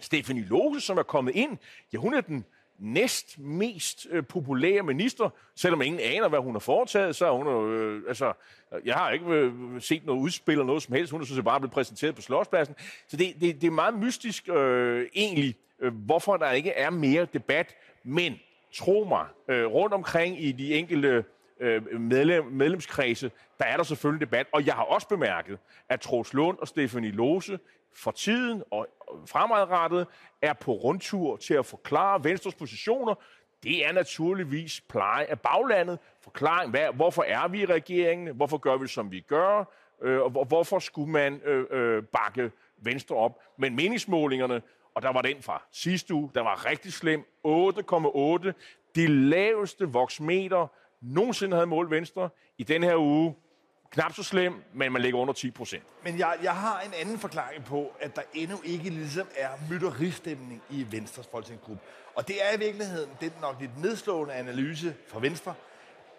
Stefanie 0.00 0.44
Lose, 0.44 0.80
som 0.80 0.98
er 0.98 1.02
kommet 1.02 1.34
ind. 1.34 1.58
Ja, 1.92 1.98
hun 1.98 2.14
er 2.14 2.20
den 2.20 2.44
næst 2.82 3.38
mest 3.38 4.06
øh, 4.10 4.24
populære 4.24 4.82
minister, 4.82 5.30
selvom 5.56 5.82
ingen 5.82 6.00
aner, 6.00 6.28
hvad 6.28 6.38
hun 6.38 6.54
har 6.54 6.60
foretaget, 6.60 7.16
så 7.16 7.26
er 7.26 7.32
hun 7.32 7.70
øh, 7.70 8.02
altså, 8.08 8.32
jeg 8.84 8.94
har 8.94 9.10
ikke 9.10 9.26
øh, 9.26 9.52
set 9.80 10.06
noget 10.06 10.20
udspil 10.20 10.52
eller 10.52 10.64
noget 10.64 10.82
som 10.82 10.94
helst, 10.94 11.12
hun 11.12 11.22
er 11.22 11.42
bare 11.42 11.60
blevet 11.60 11.72
præsenteret 11.72 12.14
på 12.14 12.22
Slotspladsen. 12.22 12.74
Så 13.08 13.16
det, 13.16 13.34
det, 13.40 13.60
det 13.60 13.66
er 13.66 13.70
meget 13.70 13.94
mystisk 13.94 14.48
øh, 14.48 15.06
egentlig, 15.14 15.56
øh, 15.80 15.94
hvorfor 15.94 16.36
der 16.36 16.50
ikke 16.50 16.70
er 16.70 16.90
mere 16.90 17.26
debat, 17.32 17.76
men 18.04 18.34
tro 18.74 19.06
mig, 19.08 19.26
øh, 19.48 19.66
rundt 19.66 19.94
omkring 19.94 20.42
i 20.44 20.52
de 20.52 20.74
enkelte 20.74 21.24
øh, 21.60 22.00
medlem, 22.00 22.44
medlemskredse, 22.44 23.30
der 23.58 23.64
er 23.64 23.76
der 23.76 23.84
selvfølgelig 23.84 24.26
debat, 24.26 24.46
og 24.52 24.66
jeg 24.66 24.74
har 24.74 24.82
også 24.82 25.08
bemærket, 25.08 25.58
at 25.88 26.00
Troels 26.00 26.34
Lund 26.34 26.58
og 26.58 26.68
Stefanie 26.68 27.10
Lose 27.10 27.58
for 27.94 28.10
tiden 28.10 28.62
og 28.70 28.86
fremadrettet 29.26 30.06
er 30.42 30.52
på 30.52 30.72
rundtur 30.72 31.36
til 31.36 31.54
at 31.54 31.66
forklare 31.66 32.24
Venstres 32.24 32.54
positioner. 32.54 33.14
Det 33.62 33.86
er 33.86 33.92
naturligvis 33.92 34.80
pleje 34.80 35.24
af 35.24 35.40
baglandet. 35.40 35.98
Forklaring, 36.20 36.70
hvad, 36.70 36.88
hvorfor 36.94 37.22
er 37.22 37.48
vi 37.48 37.60
i 37.60 37.64
regeringen? 37.64 38.36
Hvorfor 38.36 38.58
gør 38.58 38.76
vi, 38.76 38.88
som 38.88 39.10
vi 39.10 39.20
gør? 39.20 39.64
Øh, 40.02 40.20
og 40.20 40.44
hvorfor 40.44 40.78
skulle 40.78 41.10
man 41.10 41.40
øh, 41.44 41.66
øh, 41.70 42.02
bakke 42.02 42.50
Venstre 42.76 43.16
op? 43.16 43.38
Men 43.56 43.76
meningsmålingerne, 43.76 44.62
og 44.94 45.02
der 45.02 45.12
var 45.12 45.22
den 45.22 45.42
fra 45.42 45.62
sidste 45.72 46.14
uge, 46.14 46.30
der 46.34 46.40
var 46.40 46.66
rigtig 46.66 46.92
slem. 46.92 47.20
8,8. 47.46 48.52
Det 48.94 49.10
laveste 49.10 49.88
voksmeter 49.88 50.66
nogensinde 51.00 51.56
havde 51.56 51.66
målt 51.66 51.90
Venstre. 51.90 52.28
I 52.58 52.62
den 52.62 52.82
her 52.82 52.96
uge 52.96 53.34
knap 53.92 54.14
så 54.14 54.22
slem, 54.22 54.64
men 54.74 54.92
man 54.92 55.02
ligger 55.02 55.18
under 55.18 55.34
10 55.34 55.50
procent. 55.50 55.82
Men 56.04 56.18
jeg, 56.18 56.38
jeg 56.42 56.56
har 56.56 56.80
en 56.80 56.94
anden 57.00 57.18
forklaring 57.18 57.64
på, 57.64 57.92
at 58.00 58.16
der 58.16 58.22
endnu 58.34 58.60
ikke 58.64 58.90
ligesom 58.90 59.28
er 59.36 59.48
mytteristemning 59.70 60.62
i 60.70 60.86
Venstres 60.90 61.26
folketingsgruppe. 61.30 61.82
Og 62.14 62.28
det 62.28 62.44
er 62.44 62.56
i 62.56 62.58
virkeligheden, 62.58 63.10
det 63.20 63.32
nok 63.40 63.56
lidt 63.60 63.78
nedslående 63.78 64.34
analyse 64.34 64.94
fra 65.08 65.20
Venstre, 65.20 65.54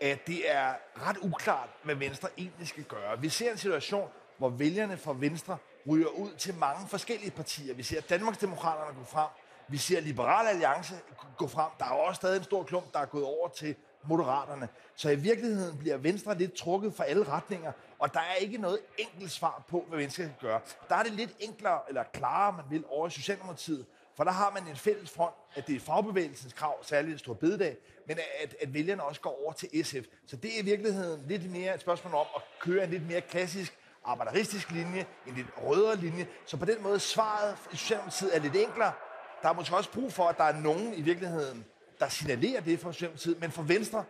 at 0.02 0.28
det 0.28 0.52
er 0.52 0.74
ret 1.08 1.18
uklart, 1.22 1.70
hvad 1.84 1.96
Venstre 1.96 2.30
egentlig 2.38 2.68
skal 2.68 2.84
gøre. 2.84 3.22
Vi 3.22 3.30
ser 3.30 3.52
en 3.52 3.58
situation, 3.58 4.10
hvor 4.38 4.50
vælgerne 4.50 4.98
fra 4.98 5.16
Venstre 5.20 5.58
ryger 5.90 6.08
ud 6.08 6.32
til 6.38 6.54
mange 6.56 6.88
forskellige 6.88 7.32
partier. 7.32 7.74
Vi 7.74 7.84
ser 7.84 8.02
Danmarksdemokraterne 8.02 8.98
gå 9.00 9.04
frem, 9.06 9.30
vi 9.68 9.78
ser 9.78 10.02
Liberal 10.02 10.48
Alliance 10.48 10.96
gå 11.38 11.48
frem. 11.48 11.70
Der 11.80 11.86
er 11.86 11.90
også 11.90 12.16
stadig 12.16 12.38
en 12.38 12.44
stor 12.44 12.64
klump, 12.64 12.94
der 12.94 13.00
er 13.00 13.06
gået 13.06 13.26
over 13.26 13.50
til 13.50 13.76
Moderaterne. 14.08 14.70
Så 14.96 15.10
i 15.10 15.16
virkeligheden 15.16 15.78
bliver 15.78 15.98
Venstre 15.98 16.38
lidt 16.38 16.54
trukket 16.54 16.94
fra 16.94 17.06
alle 17.06 17.24
retninger, 17.24 17.72
og 18.00 18.14
der 18.14 18.20
er 18.20 18.36
ikke 18.36 18.58
noget 18.58 18.80
enkelt 18.98 19.32
svar 19.32 19.64
på, 19.68 19.86
hvad 19.90 19.98
Venstre 20.00 20.24
skal 20.24 20.36
gøre. 20.42 20.60
Der 20.90 20.96
er 20.96 21.04
det 21.04 21.12
lidt 21.12 21.36
enklere, 21.40 21.80
eller 21.88 22.04
klarere, 22.04 22.54
man 22.54 22.66
vil, 22.70 22.84
over 22.90 23.08
i 23.08 23.12
Socialdemokratiet, 23.12 23.86
For 24.16 24.24
der 24.24 24.32
har 24.32 24.52
man 24.52 24.68
en 24.68 24.76
fælles 24.76 25.10
front, 25.10 25.36
at 25.56 25.68
det 25.68 25.76
er 25.76 25.80
fagbevægelsens 25.80 26.54
krav, 26.54 26.84
særligt 26.84 27.14
en 27.14 27.20
stor 27.20 27.34
bededag, 27.34 27.78
men 28.08 28.18
at, 28.44 28.56
at 28.62 28.74
vælgerne 28.74 29.04
også 29.04 29.22
går 29.22 29.44
over 29.44 29.54
til 29.54 29.86
SF. 29.86 30.06
Så 30.26 30.36
det 30.36 30.56
er 30.56 30.62
i 30.62 30.66
virkeligheden 30.66 31.26
lidt 31.28 31.52
mere 31.52 31.76
et 31.76 31.82
spørgsmål 31.82 32.14
om 32.14 32.26
at 32.36 32.42
køre 32.60 32.84
en 32.84 32.90
lidt 32.90 33.08
mere 33.08 33.22
klassisk 33.22 33.78
arbejderistisk 34.06 34.72
linje, 34.72 35.06
en 35.28 35.34
lidt 35.36 35.48
rødere 35.58 35.96
linje. 35.96 36.28
Så 36.46 36.58
på 36.58 36.66
den 36.66 36.84
måde 36.84 37.00
svaret 37.00 37.58
i 37.72 37.76
Socialdemokratiet 37.76 38.36
er 38.36 38.40
lidt 38.40 38.56
enklere. 38.56 38.92
Der 39.42 39.50
er 39.50 39.54
måske 39.54 39.76
også 39.76 39.92
brug 39.92 40.14
for, 40.14 40.28
at 40.28 40.38
der 40.38 40.44
er 40.44 40.60
nogen 40.60 40.94
i 40.94 41.02
virkeligheden, 41.02 41.66
der 42.04 42.10
signalerer 42.10 42.62
det 42.62 42.80
for 42.80 42.92
Socialdemokratiet, 42.92 43.42
men 43.42 43.52
for 43.52 43.64
Venstre, 43.64 44.04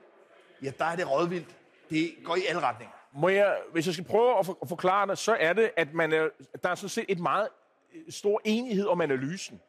ja, 0.63 0.71
der 0.79 0.85
er 0.85 0.95
det 0.95 1.11
rådvildt. 1.11 1.55
Det 1.89 2.15
går 2.23 2.35
i 2.35 2.45
alle 2.49 2.61
retninger. 2.61 2.95
Må 3.13 3.29
jeg, 3.29 3.57
hvis 3.71 3.85
jeg 3.85 3.93
skal 3.93 4.05
prøve 4.05 4.39
at, 4.39 4.45
for, 4.45 4.57
at 4.61 4.69
forklare 4.69 5.07
det, 5.07 5.17
så 5.17 5.37
er 5.39 5.53
det, 5.53 5.71
at 5.77 5.93
man 5.93 6.13
er, 6.13 6.29
der 6.63 6.69
er 6.69 6.75
sådan 6.75 6.89
set 6.89 7.05
et 7.07 7.19
meget 7.19 7.47
øh, 7.93 8.01
stor 8.11 8.41
enighed 8.43 8.87
om 8.87 9.01
analysen. 9.01 9.61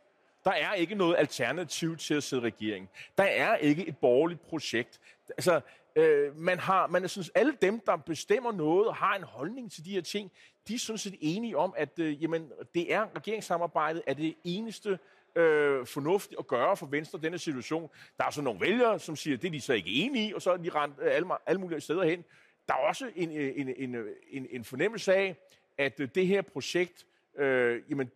Der 0.45 0.51
er 0.51 0.73
ikke 0.73 0.95
noget 0.95 1.17
alternativ 1.19 1.97
til 1.97 2.15
at 2.15 2.23
sidde 2.23 2.43
i 2.43 2.47
regeringen. 2.47 2.89
Der 3.19 3.25
er 3.25 3.57
ikke 3.57 3.89
et 3.89 3.97
borgerligt 3.97 4.41
projekt. 4.41 5.01
Altså, 5.29 5.61
øh, 5.97 6.37
man 6.37 6.59
har, 6.59 6.87
man 6.87 7.05
er 7.05 7.09
synes, 7.09 7.31
alle 7.35 7.57
dem, 7.63 7.81
der 7.81 7.97
bestemmer 7.97 8.53
noget 8.53 8.89
og 8.89 8.97
har 8.97 9.17
en 9.17 9.23
holdning 9.23 9.73
til 9.73 9.85
de 9.85 9.91
her 9.91 10.03
ting, 10.03 10.33
de 10.69 10.75
er 10.75 10.79
sådan 10.79 10.99
set 10.99 11.17
enige 11.21 11.57
om, 11.57 11.75
at 11.77 11.99
øh, 11.99 12.23
jamen, 12.23 12.53
det 12.75 12.93
er 12.93 13.07
regeringssamarbejdet 13.17 14.03
er 14.07 14.15
det 14.15 14.35
eneste 14.45 14.99
øh, 15.37 15.87
fornuftigt 15.87 16.39
at 16.39 16.47
gøre 16.47 16.77
for 16.77 16.87
Venstre 16.87 17.19
denne 17.23 17.39
situation. 17.39 17.91
Der 18.19 18.25
er 18.25 18.31
så 18.31 18.43
nogle 18.43 18.61
vælgere, 18.61 18.99
som 18.99 19.17
siger, 19.17 19.37
at 19.37 19.43
det 19.43 19.49
er 19.49 19.53
de 19.53 19.61
så 19.61 19.73
ikke 19.73 19.91
enige 19.91 20.29
i, 20.29 20.33
og 20.33 20.43
så 20.43 20.53
er 20.53 20.57
de 20.57 20.71
rent 20.71 20.95
øh, 21.03 21.15
alle, 21.15 21.29
alle 21.47 21.61
mulige 21.61 21.81
steder 21.81 22.05
hen. 22.05 22.25
Der 22.69 22.75
er 22.75 22.79
også 22.79 23.11
en, 23.17 23.37
øh, 23.37 23.53
en, 23.57 23.75
en, 23.77 23.95
øh, 23.95 24.17
en, 24.31 24.47
en 24.51 24.65
fornemmelse 24.65 25.15
af, 25.15 25.37
at 25.79 25.99
det 25.99 26.27
her 26.27 26.43
projekt, 26.43 27.07
øh, 27.39 27.83
jamen, 27.91 28.11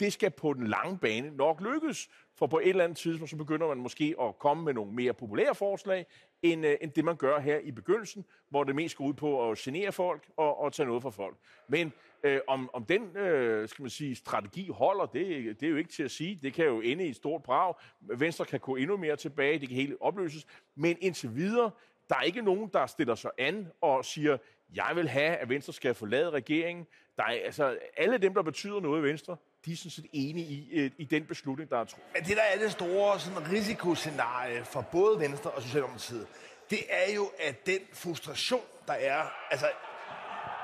det 0.00 0.12
skal 0.12 0.30
på 0.30 0.52
den 0.52 0.66
lange 0.66 0.98
bane 0.98 1.36
nok 1.36 1.60
lykkes, 1.60 2.08
for 2.34 2.46
på 2.46 2.58
et 2.58 2.68
eller 2.68 2.84
andet 2.84 2.98
tidspunkt, 2.98 3.30
så 3.30 3.36
begynder 3.36 3.68
man 3.68 3.78
måske 3.78 4.14
at 4.20 4.38
komme 4.38 4.64
med 4.64 4.74
nogle 4.74 4.92
mere 4.92 5.14
populære 5.14 5.54
forslag, 5.54 6.06
end, 6.44 6.66
øh, 6.66 6.76
end 6.80 6.92
det 6.92 7.04
man 7.04 7.16
gør 7.16 7.38
her 7.38 7.58
i 7.58 7.70
begyndelsen, 7.70 8.24
hvor 8.48 8.64
det 8.64 8.74
mest 8.74 8.96
går 8.96 9.04
ud 9.04 9.14
på 9.14 9.50
at 9.50 9.58
genere 9.58 9.92
folk 9.92 10.28
og, 10.36 10.60
og 10.60 10.72
tage 10.72 10.86
noget 10.86 11.02
fra 11.02 11.10
folk. 11.10 11.36
Men 11.68 11.92
øh, 12.22 12.40
om, 12.46 12.70
om 12.72 12.84
den 12.84 13.16
øh, 13.16 13.68
skal 13.68 13.82
man 13.82 13.90
sige, 13.90 14.16
strategi 14.16 14.68
holder, 14.68 15.06
det, 15.06 15.60
det 15.60 15.66
er 15.66 15.70
jo 15.70 15.76
ikke 15.76 15.90
til 15.90 16.02
at 16.02 16.10
sige. 16.10 16.38
Det 16.42 16.52
kan 16.52 16.64
jo 16.64 16.80
ende 16.80 17.06
i 17.06 17.08
et 17.08 17.16
stort 17.16 17.42
brag. 17.42 17.74
Venstre 18.00 18.44
kan 18.44 18.60
gå 18.60 18.76
endnu 18.76 18.96
mere 18.96 19.16
tilbage, 19.16 19.58
det 19.58 19.68
kan 19.68 19.76
helt 19.76 19.96
opløses. 20.00 20.46
Men 20.74 20.96
indtil 21.00 21.34
videre, 21.36 21.70
der 22.08 22.16
er 22.16 22.22
ikke 22.22 22.42
nogen, 22.42 22.70
der 22.72 22.86
stiller 22.86 23.14
sig 23.14 23.30
an 23.38 23.68
og 23.80 24.04
siger, 24.04 24.38
jeg 24.74 24.92
vil 24.94 25.08
have, 25.08 25.36
at 25.36 25.48
Venstre 25.48 25.72
skal 25.72 25.94
forlade 25.94 26.30
regeringen. 26.30 26.86
Der 27.16 27.22
er, 27.22 27.38
altså, 27.44 27.78
alle 27.96 28.18
dem, 28.18 28.34
der 28.34 28.42
betyder 28.42 28.80
noget 28.80 29.00
i 29.00 29.04
Venstre, 29.04 29.36
de 29.64 29.72
er 29.72 29.76
sådan 29.76 29.90
set 29.90 30.06
enige 30.12 30.46
i, 30.46 30.70
øh, 30.72 30.90
i 30.98 31.04
den 31.04 31.24
beslutning, 31.24 31.70
der 31.70 31.78
er 31.78 31.84
truffet. 31.84 32.12
Men 32.14 32.24
det, 32.24 32.36
der 32.36 32.42
er 32.42 32.58
det 32.58 32.72
store 32.72 33.20
sådan, 33.20 33.52
risikoscenarie 33.52 34.64
for 34.64 34.80
både 34.80 35.20
Venstre 35.20 35.50
og 35.50 35.62
Socialdemokratiet, 35.62 36.26
det 36.70 36.78
er 36.90 37.14
jo, 37.14 37.30
at 37.40 37.66
den 37.66 37.80
frustration, 37.92 38.62
der 38.86 38.92
er... 38.92 39.22
Altså, 39.50 39.66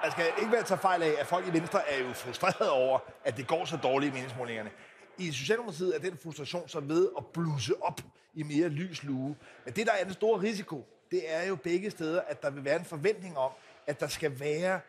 jeg 0.05 0.13
skal 0.13 0.27
ikke 0.39 0.53
være 0.53 0.63
tage 0.63 0.79
fejl 0.79 1.03
af, 1.03 1.15
at 1.19 1.27
folk 1.27 1.47
i 1.47 1.53
Venstre 1.53 1.89
er 1.89 1.99
jo 1.99 2.13
frustrerede 2.13 2.73
over, 2.73 2.99
at 3.25 3.37
det 3.37 3.47
går 3.47 3.65
så 3.65 3.77
dårligt 3.77 4.11
i 4.11 4.15
meningsmålingerne. 4.15 4.71
I 5.19 5.33
Socialdemokratiet 5.33 5.97
er 5.97 5.99
den 5.99 6.19
frustration 6.23 6.69
så 6.69 6.81
ved 6.81 7.09
at 7.19 7.27
blusse 7.27 7.83
op 7.83 8.01
i 8.35 8.43
mere 8.43 8.69
lys 8.69 9.03
lue. 9.03 9.37
Men 9.65 9.75
det, 9.75 9.87
der 9.87 9.93
er 9.93 10.05
den 10.05 10.13
store 10.13 10.41
risiko, 10.41 10.87
det 11.11 11.35
er 11.35 11.43
jo 11.43 11.57
begge 11.57 11.91
steder, 11.91 12.21
at 12.21 12.43
der 12.43 12.51
vil 12.51 12.65
være 12.65 12.77
en 12.79 12.85
forventning 12.85 13.39
om, 13.39 13.51
at 13.87 14.01
der 14.01 14.07
skal 14.07 14.41
være 14.41 14.81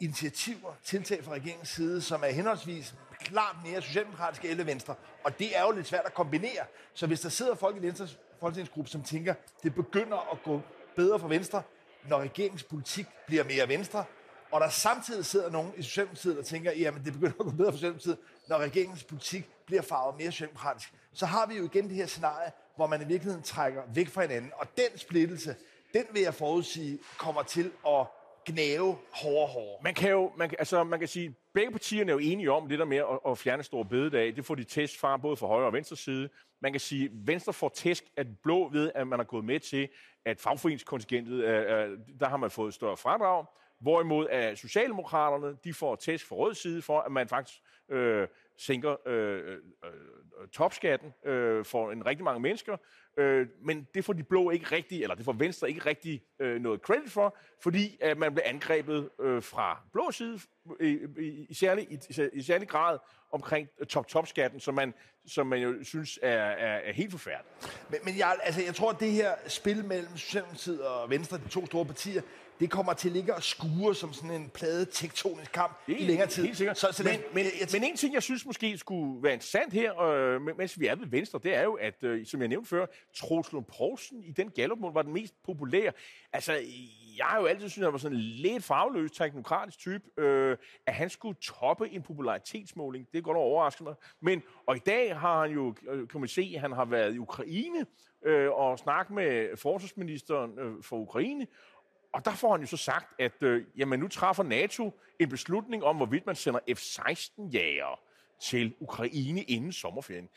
initiativer, 0.00 0.72
tiltag 0.84 1.24
fra 1.24 1.32
regeringens 1.32 1.68
side, 1.68 2.02
som 2.02 2.22
er 2.22 2.28
henholdsvis 2.28 2.94
klart 3.26 3.56
mere 3.64 3.82
socialdemokratiske 3.82 4.48
eller 4.48 4.64
venstre. 4.64 4.94
Og 5.24 5.38
det 5.38 5.56
er 5.56 5.62
jo 5.62 5.70
lidt 5.70 5.86
svært 5.86 6.04
at 6.04 6.14
kombinere. 6.14 6.64
Så 6.94 7.06
hvis 7.06 7.20
der 7.20 7.28
sidder 7.28 7.54
folk 7.54 7.76
i 7.76 7.82
Venstres 7.82 8.18
folketingsgruppe, 8.40 8.90
som 8.90 9.02
tænker, 9.02 9.34
det 9.62 9.74
begynder 9.74 10.32
at 10.32 10.42
gå 10.42 10.60
bedre 10.96 11.18
for 11.18 11.28
Venstre, 11.28 11.62
når 12.08 12.18
regeringens 12.18 12.62
politik 12.62 13.06
bliver 13.26 13.44
mere 13.44 13.68
venstre, 13.68 14.04
og 14.50 14.60
der 14.60 14.68
samtidig 14.68 15.24
sidder 15.24 15.50
nogen 15.50 15.72
i 15.76 15.82
Socialdemokratiet, 15.82 16.36
der 16.36 16.42
tænker, 16.42 16.72
jamen 16.72 17.04
det 17.04 17.12
begynder 17.12 17.34
at 17.40 17.46
gå 17.46 17.50
bedre 17.50 17.72
for 17.72 17.76
Socialdemokratiet, 17.76 18.18
når 18.48 18.58
regeringens 18.58 19.04
politik 19.04 19.48
bliver 19.66 19.82
farvet 19.82 20.16
mere 20.18 20.32
socialdemokratisk, 20.32 20.94
så 21.14 21.26
har 21.26 21.46
vi 21.46 21.56
jo 21.56 21.64
igen 21.64 21.88
det 21.88 21.96
her 21.96 22.06
scenarie, 22.06 22.52
hvor 22.76 22.86
man 22.86 23.02
i 23.02 23.04
virkeligheden 23.04 23.42
trækker 23.42 23.82
væk 23.94 24.08
fra 24.08 24.22
hinanden. 24.22 24.52
Og 24.54 24.66
den 24.76 24.98
splittelse, 24.98 25.56
den 25.94 26.04
vil 26.12 26.22
jeg 26.22 26.34
forudsige, 26.34 26.98
kommer 27.18 27.42
til 27.42 27.72
at 27.86 28.06
gnave 28.46 28.96
hårdere 29.12 29.46
hårdere. 29.46 29.78
Man 29.82 29.94
kan 29.94 30.10
jo, 30.10 30.32
man, 30.36 30.50
altså 30.58 30.84
man 30.84 30.98
kan 30.98 31.08
sige, 31.08 31.34
begge 31.54 31.72
partierne 31.72 32.10
er 32.10 32.14
jo 32.14 32.18
enige 32.18 32.52
om 32.52 32.68
det 32.68 32.78
der 32.78 32.84
med 32.84 32.96
at, 32.96 33.18
at 33.28 33.38
fjerne 33.38 33.62
store 33.62 33.84
bededag. 33.84 34.36
Det 34.36 34.44
får 34.44 34.54
de 34.54 34.64
test 34.64 35.00
fra 35.00 35.16
både 35.16 35.36
fra 35.36 35.46
højre 35.46 35.66
og 35.66 35.72
venstre 35.72 35.96
side. 35.96 36.28
Man 36.60 36.72
kan 36.72 36.80
sige, 36.80 37.04
at 37.04 37.10
Venstre 37.12 37.52
får 37.52 37.68
tæsk 37.68 38.04
at 38.16 38.26
blå 38.42 38.68
ved, 38.68 38.92
at 38.94 39.06
man 39.06 39.18
har 39.18 39.24
gået 39.24 39.44
med 39.44 39.60
til, 39.60 39.88
at 40.24 40.40
fagforeningskontingentet, 40.40 41.44
øh, 41.44 41.90
øh, 41.90 41.98
der 42.20 42.28
har 42.28 42.36
man 42.36 42.50
fået 42.50 42.74
større 42.74 42.96
fradrag. 42.96 43.44
Hvorimod 43.80 44.26
at 44.28 44.58
Socialdemokraterne, 44.58 45.56
de 45.64 45.74
får 45.74 45.96
tæsk 45.96 46.26
fra 46.28 46.36
rød 46.36 46.54
side 46.54 46.82
for, 46.82 47.00
at 47.00 47.12
man 47.12 47.28
faktisk 47.28 47.58
øh, 47.88 48.28
sænker 48.58 49.08
øh, 49.08 49.52
øh, 49.52 49.58
øh 49.84 50.48
topskatten 50.52 51.14
øh, 51.24 51.64
for 51.64 51.90
en 51.90 52.06
rigtig 52.06 52.24
mange 52.24 52.40
mennesker. 52.40 52.76
Øh, 53.16 53.46
men 53.62 53.86
det 53.94 54.04
får 54.04 54.12
de 54.12 54.22
blå 54.22 54.50
ikke 54.50 54.66
rigtig, 54.72 55.02
eller 55.02 55.14
det 55.14 55.24
får 55.24 55.32
Venstre 55.32 55.68
ikke 55.68 55.86
rigtig 55.86 56.22
øh, 56.40 56.60
noget 56.60 56.80
credit 56.80 57.12
for, 57.12 57.36
fordi 57.62 57.98
at 58.00 58.18
man 58.18 58.32
blev 58.32 58.42
angrebet 58.46 59.10
øh, 59.20 59.42
fra 59.42 59.80
blå 59.92 60.10
side 60.10 60.40
i, 60.80 60.98
i, 61.18 61.46
i, 61.48 61.54
særlig, 61.54 61.86
i, 61.90 61.98
i 62.32 62.42
særlig 62.42 62.68
grad 62.68 62.98
omkring 63.32 63.68
top-top-skatten, 63.88 64.60
som 64.60 64.74
man, 64.74 64.94
som 65.26 65.46
man 65.46 65.60
jo 65.60 65.84
synes 65.84 66.18
er, 66.22 66.30
er, 66.30 66.76
er 66.76 66.92
helt 66.92 67.10
forfærdeligt. 67.10 67.84
Men, 67.90 68.00
men 68.04 68.18
jeg, 68.18 68.36
altså, 68.42 68.62
jeg 68.62 68.74
tror, 68.74 68.90
at 68.90 69.00
det 69.00 69.12
her 69.12 69.34
spil 69.46 69.84
mellem 69.84 70.16
Socialdemokratiet 70.16 70.86
og 70.86 71.10
Venstre, 71.10 71.38
de 71.38 71.48
to 71.48 71.66
store 71.66 71.86
partier, 71.86 72.22
det 72.60 72.70
kommer 72.70 72.92
til 72.92 73.08
at 73.08 73.12
ligge 73.12 73.34
og 73.34 73.42
skure 73.42 73.94
som 73.94 74.12
sådan 74.12 74.30
en 74.30 74.50
plade 74.54 74.84
tektonisk 74.84 75.52
kamp 75.52 75.78
i 75.86 75.92
længere 75.92 76.26
tid. 76.26 76.44
Helt 76.44 76.56
sikkert. 76.56 76.78
Så, 76.78 76.88
så 76.92 77.02
men, 77.02 77.12
det, 77.12 77.24
men, 77.34 77.44
jeg, 77.44 77.68
men 77.72 77.84
en 77.84 77.96
ting, 77.96 78.14
jeg 78.14 78.22
synes 78.22 78.46
måske 78.46 78.78
skulle 78.78 79.22
være 79.22 79.32
interessant 79.32 79.72
her, 79.72 80.00
øh, 80.00 80.56
mens 80.58 80.80
vi 80.80 80.86
er 80.86 80.94
ved 80.94 81.06
Venstre, 81.06 81.40
det 81.42 81.54
er 81.54 81.62
jo, 81.62 81.72
at, 81.72 82.02
øh, 82.02 82.26
som 82.26 82.40
jeg 82.40 82.48
nævnte 82.48 82.68
før, 82.68 82.86
Troels 83.14 83.52
Lund 83.52 83.64
Poulsen 83.78 84.24
i 84.24 84.30
den 84.30 84.50
gallup 84.50 84.78
var 84.94 85.02
den 85.02 85.12
mest 85.12 85.34
populære. 85.42 85.92
Altså, 86.32 86.52
jeg 87.18 87.26
har 87.26 87.40
jo 87.40 87.46
altid 87.46 87.68
syntes, 87.68 87.78
at 87.78 87.84
han 87.84 87.92
var 87.92 87.98
sådan 87.98 88.16
en 88.16 88.22
lidt 88.22 88.64
farveløs, 88.64 89.10
teknokratisk 89.10 89.78
type, 89.78 90.20
øh, 90.20 90.56
at 90.86 90.94
han 90.94 91.10
skulle 91.10 91.38
toppe 91.42 91.90
en 91.90 92.02
popularitetsmåling. 92.02 93.06
Det 93.12 93.18
er 93.18 93.22
godt 93.22 93.36
overraske 93.36 93.84
mig. 93.84 93.94
Men, 94.20 94.42
og 94.66 94.76
i 94.76 94.80
dag 94.86 95.18
har 95.18 95.40
han 95.40 95.50
jo, 95.50 95.74
øh, 95.88 96.08
kan 96.08 96.20
man 96.20 96.28
se, 96.28 96.52
at 96.54 96.60
han 96.60 96.72
har 96.72 96.84
været 96.84 97.14
i 97.14 97.18
Ukraine 97.18 97.86
øh, 98.24 98.50
og 98.50 98.78
snakket 98.78 99.14
med 99.14 99.56
forsvarsministeren 99.56 100.58
øh, 100.58 100.82
for 100.82 100.96
Ukraine, 100.96 101.46
og 102.16 102.24
der 102.24 102.30
får 102.30 102.50
han 102.50 102.60
jo 102.60 102.66
så 102.66 102.76
sagt, 102.76 103.20
at 103.20 103.42
øh, 103.42 103.64
jamen, 103.76 104.00
nu 104.00 104.08
træffer 104.08 104.42
NATO 104.42 105.00
en 105.20 105.28
beslutning 105.28 105.84
om, 105.84 105.96
hvorvidt 105.96 106.26
man 106.26 106.36
sender 106.36 106.60
F-16-jager 106.74 108.00
til 108.42 108.74
Ukraine 108.80 109.42
inden 109.42 109.72
sommerferien. 109.72 110.28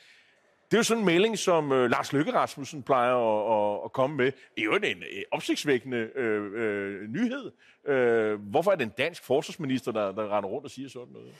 Det 0.72 0.78
er 0.78 0.80
jo 0.80 0.84
sådan 0.84 1.02
en 1.02 1.06
melding, 1.06 1.38
som 1.38 1.72
øh, 1.72 1.90
Lars 1.90 2.14
Løkke 2.14 2.34
Rasmussen 2.34 2.84
plejer 2.84 3.16
at, 3.16 3.76
at, 3.78 3.86
at 3.86 3.92
komme 3.92 4.16
med. 4.18 4.26
Det 4.26 4.62
er 4.62 4.64
jo 4.64 4.76
en 4.76 4.84
en 4.84 5.04
opsigtsvækkende 5.32 5.98
øh, 5.98 6.52
øh, 6.54 7.10
nyhed. 7.10 7.52
Øh, 7.86 8.42
hvorfor 8.42 8.72
er 8.72 8.76
det 8.76 8.84
en 8.84 8.94
dansk 8.98 9.24
forsvarsminister, 9.24 9.92
der, 9.92 10.12
der 10.12 10.38
render 10.38 10.50
rundt 10.50 10.66
og 10.66 10.72
siger 10.72 10.90
sådan 10.90 11.14
noget? 11.14 11.34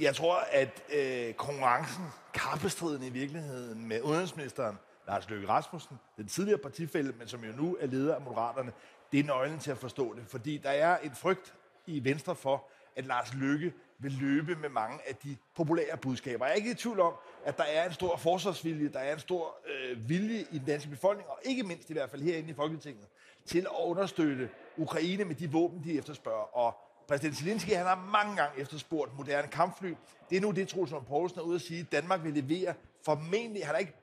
Jeg 0.00 0.14
tror, 0.14 0.36
at 0.52 0.82
øh, 0.94 1.34
konkurrencen, 1.34 2.04
kappestriden 2.34 3.02
i 3.02 3.10
virkeligheden 3.10 3.88
med 3.88 4.02
udenrigsministeren, 4.02 4.78
Lars 5.08 5.30
Løkke 5.30 5.48
Rasmussen, 5.48 5.96
den 6.16 6.26
tidligere 6.26 6.58
partifælde, 6.58 7.12
men 7.18 7.28
som 7.28 7.44
jo 7.44 7.52
nu 7.62 7.76
er 7.80 7.86
leder 7.86 8.14
af 8.14 8.20
Moderaterne, 8.20 8.72
det 9.12 9.20
er 9.20 9.24
nøglen 9.24 9.58
til 9.58 9.70
at 9.70 9.78
forstå 9.78 10.14
det. 10.14 10.24
Fordi 10.28 10.56
der 10.56 10.70
er 10.70 10.98
en 10.98 11.12
frygt 11.14 11.54
i 11.86 12.04
Venstre 12.04 12.36
for, 12.36 12.68
at 12.96 13.06
Lars 13.06 13.34
Lykke 13.34 13.72
vil 14.02 14.12
løbe 14.12 14.56
med 14.56 14.68
mange 14.68 14.98
af 15.08 15.16
de 15.16 15.36
populære 15.56 15.96
budskaber. 15.96 16.44
Jeg 16.44 16.52
er 16.52 16.56
ikke 16.56 16.70
i 16.70 16.74
tvivl 16.74 17.00
om, 17.00 17.12
at 17.44 17.56
der 17.56 17.64
er 17.64 17.86
en 17.86 17.92
stor 17.92 18.16
forsvarsvilje, 18.16 18.88
der 18.88 18.98
er 18.98 19.12
en 19.12 19.18
stor 19.18 19.56
øh, 19.66 20.08
vilje 20.08 20.44
i 20.50 20.58
den 20.58 20.66
danske 20.66 20.90
befolkning, 20.90 21.28
og 21.28 21.38
ikke 21.44 21.62
mindst 21.62 21.90
i 21.90 21.92
hvert 21.92 22.10
fald 22.10 22.22
herinde 22.22 22.50
i 22.50 22.54
Folketinget, 22.54 23.06
til 23.46 23.60
at 23.60 23.84
understøtte 23.84 24.50
Ukraine 24.76 25.24
med 25.24 25.34
de 25.34 25.50
våben, 25.50 25.84
de 25.84 25.98
efterspørger. 25.98 26.56
Og 26.56 26.76
præsident 27.08 27.36
Zelensky 27.36 27.70
han 27.70 27.86
har 27.86 28.08
mange 28.12 28.36
gange 28.36 28.60
efterspurgt 28.60 29.16
moderne 29.16 29.48
kampfly. 29.48 29.94
Det 30.30 30.36
er 30.36 30.40
nu 30.40 30.50
det, 30.50 30.68
Troels 30.68 30.92
Poulsen 31.08 31.38
er 31.38 31.42
ude 31.42 31.54
at 31.54 31.60
sige, 31.60 31.80
at 31.80 31.92
Danmark 31.92 32.24
vil 32.24 32.32
levere 32.32 32.74
formentlig, 33.04 33.66
han 33.66 33.74
har 33.74 33.80
ikke 33.80 33.94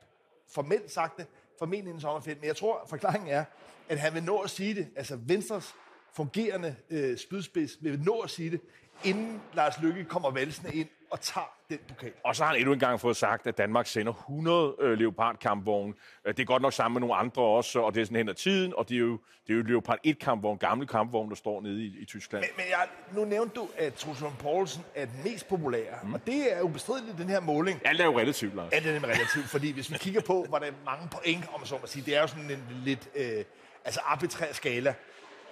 formelt 0.48 0.92
sagt 0.92 1.18
det, 1.18 1.28
formentlig 1.60 1.90
inden 1.90 2.02
sommerferien, 2.02 2.40
men 2.40 2.48
jeg 2.48 2.56
tror, 2.56 2.86
forklaringen 2.90 3.30
er, 3.30 3.46
at 3.90 4.00
han 4.00 4.14
vil 4.14 4.24
nå 4.24 4.38
at 4.38 4.50
sige 4.50 4.76
det, 4.76 4.88
altså 4.96 5.16
Venstres 5.16 5.76
fungerende 6.14 6.76
øh, 6.90 7.18
spydspids 7.18 7.78
vil 7.82 8.00
nå 8.00 8.20
at 8.20 8.30
sige 8.30 8.52
det, 8.52 8.62
inden 9.04 9.42
Lars 9.54 9.82
Lykke 9.82 10.04
kommer 10.04 10.32
valsende 10.32 10.76
ind 10.76 10.88
og 11.12 11.22
tager 11.22 11.54
den 11.70 11.80
pokal. 11.88 12.12
Og 12.24 12.36
så 12.36 12.44
har 12.44 12.52
han 12.52 12.60
endnu 12.60 12.74
en 12.74 12.80
gang 12.80 13.00
fået 13.00 13.18
sagt, 13.18 13.48
at 13.48 13.58
Danmark 13.58 13.88
sender 13.88 14.14
100 14.14 14.76
øh, 14.80 14.98
Leopard-kampvogne. 14.98 15.94
Øh, 16.26 16.34
Det 16.34 16.40
er 16.40 16.46
godt 16.46 16.62
nok 16.62 16.74
sammen 16.74 16.94
med 16.94 17.08
nogle 17.08 17.16
andre 17.16 17.42
også, 17.42 17.80
og 17.80 17.94
det 17.96 18.02
er 18.02 18.06
sådan 18.06 18.18
hen 18.18 18.30
ad 18.30 18.34
tiden, 18.34 18.74
og 18.78 18.90
det 18.90 18.96
er 18.96 19.00
jo, 19.00 19.20
det 19.48 19.54
er 19.54 19.58
jo 19.58 19.64
Leopard 19.64 19.98
1-kampvogn, 20.08 20.58
gamle 20.58 20.88
kampvogn, 20.88 21.30
der 21.30 21.36
står 21.36 21.62
nede 21.62 21.84
i, 21.86 21.96
i 22.02 22.06
Tyskland. 22.06 22.44
Men, 22.44 22.50
men 22.58 22.66
jeg, 22.70 22.88
nu 23.12 23.26
nævnte 23.26 23.56
du, 23.56 23.68
at 23.78 23.94
Truls 23.94 24.24
Poulsen 24.40 24.84
er 24.96 25.06
den 25.06 25.24
mest 25.24 25.48
populære, 25.48 25.96
mm. 26.04 26.14
og 26.14 26.26
det 26.26 26.54
er 26.56 26.60
jo 26.60 26.68
bestrideligt 26.68 27.18
den 27.18 27.30
her 27.30 27.40
måling. 27.40 27.82
Alt 27.86 28.02
er 28.02 28.06
jo 28.06 28.20
relativt, 28.20 28.56
Lars. 28.56 28.72
Ja, 28.72 28.80
det 28.80 28.88
er 28.88 28.94
nemlig 28.94 29.10
relativt, 29.10 29.46
fordi 29.46 29.72
hvis 29.72 29.92
vi 29.92 29.98
kigger 29.98 30.22
på, 30.22 30.46
hvor 30.50 30.60
der 30.60 30.66
er 30.66 30.72
mange 30.86 31.08
point, 31.12 31.46
om 31.54 31.66
så 31.66 31.78
må 31.82 31.88
sige, 31.88 32.06
det 32.06 32.16
er 32.18 32.22
jo 32.22 32.28
sådan 32.28 32.52
en 32.52 32.64
lidt 32.84 33.10
øh, 33.16 33.46
altså 33.86 34.00
arbitrær 34.06 34.54
skala. 34.54 34.94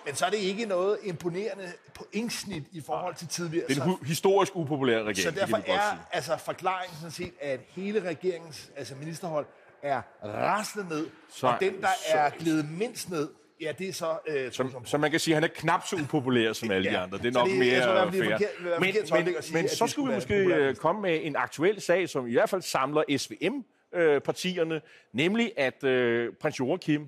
Men 0.08 0.16
så 0.16 0.26
er 0.26 0.30
det 0.30 0.38
ikke 0.38 0.66
noget 0.66 0.98
imponerende 1.04 1.72
pointsnit 1.94 2.64
i 2.72 2.82
forhold 2.86 3.16
til 3.16 3.28
tidligere. 3.28 3.68
Det 3.68 3.78
er 3.78 3.84
en 3.86 3.98
historisk 4.06 4.56
upopulær 4.56 4.98
regering, 4.98 5.18
så 5.18 5.32
det 5.32 5.40
derfor 5.40 5.56
godt 5.58 5.68
er 5.68 6.08
altså 6.12 6.38
forklaringen 6.38 6.96
sådan 6.98 7.12
set, 7.12 7.34
at 7.42 7.60
hele 7.70 8.00
regeringens 8.10 8.70
altså 8.76 8.96
ministerhold 8.96 9.46
er 9.84 10.02
rasende 10.24 10.90
ned, 10.90 11.08
Så- 11.30 11.48
og 11.48 11.58
den, 11.60 11.82
der 11.82 11.88
så- 12.12 12.18
er 12.18 12.30
glædet 12.30 12.70
mindst 12.72 13.10
ned, 13.10 13.30
ja, 13.62 13.72
det 13.80 13.90
er 13.90 13.94
så 13.94 14.18
øh, 14.28 14.52
Lund 14.60 14.86
Så, 14.86 14.98
man 14.98 15.12
kan 15.12 15.20
sige, 15.20 15.36
at 15.36 15.42
han 15.42 15.50
er 15.50 15.54
knap 15.56 15.88
så 15.88 15.96
upopulær 15.96 16.54
som 16.54 16.72
alle 16.72 16.90
de 16.90 16.94
Ja. 16.96 17.04
andre. 17.04 17.18
Det 17.18 17.26
er 17.26 17.32
nok 17.32 17.48
det- 17.50 17.58
mere 17.60 17.74
jeg 17.74 17.84
tror 17.84 17.92
det 17.94 18.20
er 18.20 18.24
forkert- 18.24 18.40
det 18.40 18.74
er 18.74 18.80
Men, 18.80 18.94
forkert 18.94 19.26
men, 19.34 19.44
sige, 19.44 19.54
men 19.58 19.70
så 19.70 19.84
det 19.86 19.92
skulle 19.92 20.10
vi 20.10 20.16
måske 20.16 20.36
øh, 20.36 20.76
komme 20.76 21.02
med 21.02 21.20
en 21.24 21.36
aktuel 21.36 21.82
sag, 21.82 22.10
som 22.10 22.28
i 22.28 22.34
hvert 22.34 22.50
fald 22.50 22.62
samler 22.62 23.04
SVM-partierne, 23.18 24.82
nemlig 25.14 25.52
at 25.58 25.84
øh, 25.84 26.34
prins 26.42 26.60
Joachim, 26.60 27.08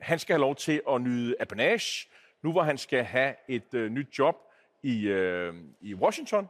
han 0.00 0.18
skal 0.18 0.32
have 0.34 0.40
lov 0.40 0.56
til 0.56 0.80
at 0.90 1.00
nyde 1.00 1.34
apanage, 1.40 2.08
nu 2.44 2.52
hvor 2.52 2.62
han 2.62 2.78
skal 2.78 3.04
have 3.04 3.34
et 3.48 3.74
øh, 3.74 3.90
nyt 3.90 4.18
job 4.18 4.36
i, 4.82 5.06
øh, 5.06 5.54
i 5.80 5.94
Washington. 5.94 6.48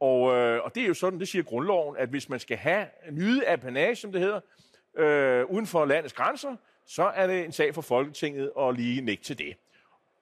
Og, 0.00 0.36
øh, 0.36 0.64
og 0.64 0.74
det 0.74 0.82
er 0.82 0.86
jo 0.86 0.94
sådan, 0.94 1.20
det 1.20 1.28
siger 1.28 1.42
grundloven, 1.42 1.96
at 1.96 2.08
hvis 2.08 2.28
man 2.28 2.40
skal 2.40 2.56
have 2.56 2.86
nyde 3.10 3.48
apanage, 3.48 3.96
som 3.96 4.12
det 4.12 4.20
hedder, 4.20 4.40
øh, 4.96 5.44
uden 5.44 5.66
for 5.66 5.84
landets 5.84 6.14
grænser, 6.14 6.56
så 6.86 7.02
er 7.02 7.26
det 7.26 7.44
en 7.44 7.52
sag 7.52 7.74
for 7.74 7.82
Folketinget 7.82 8.52
at 8.60 8.74
lige 8.74 9.00
nægte 9.00 9.24
til 9.24 9.38
det. 9.38 9.56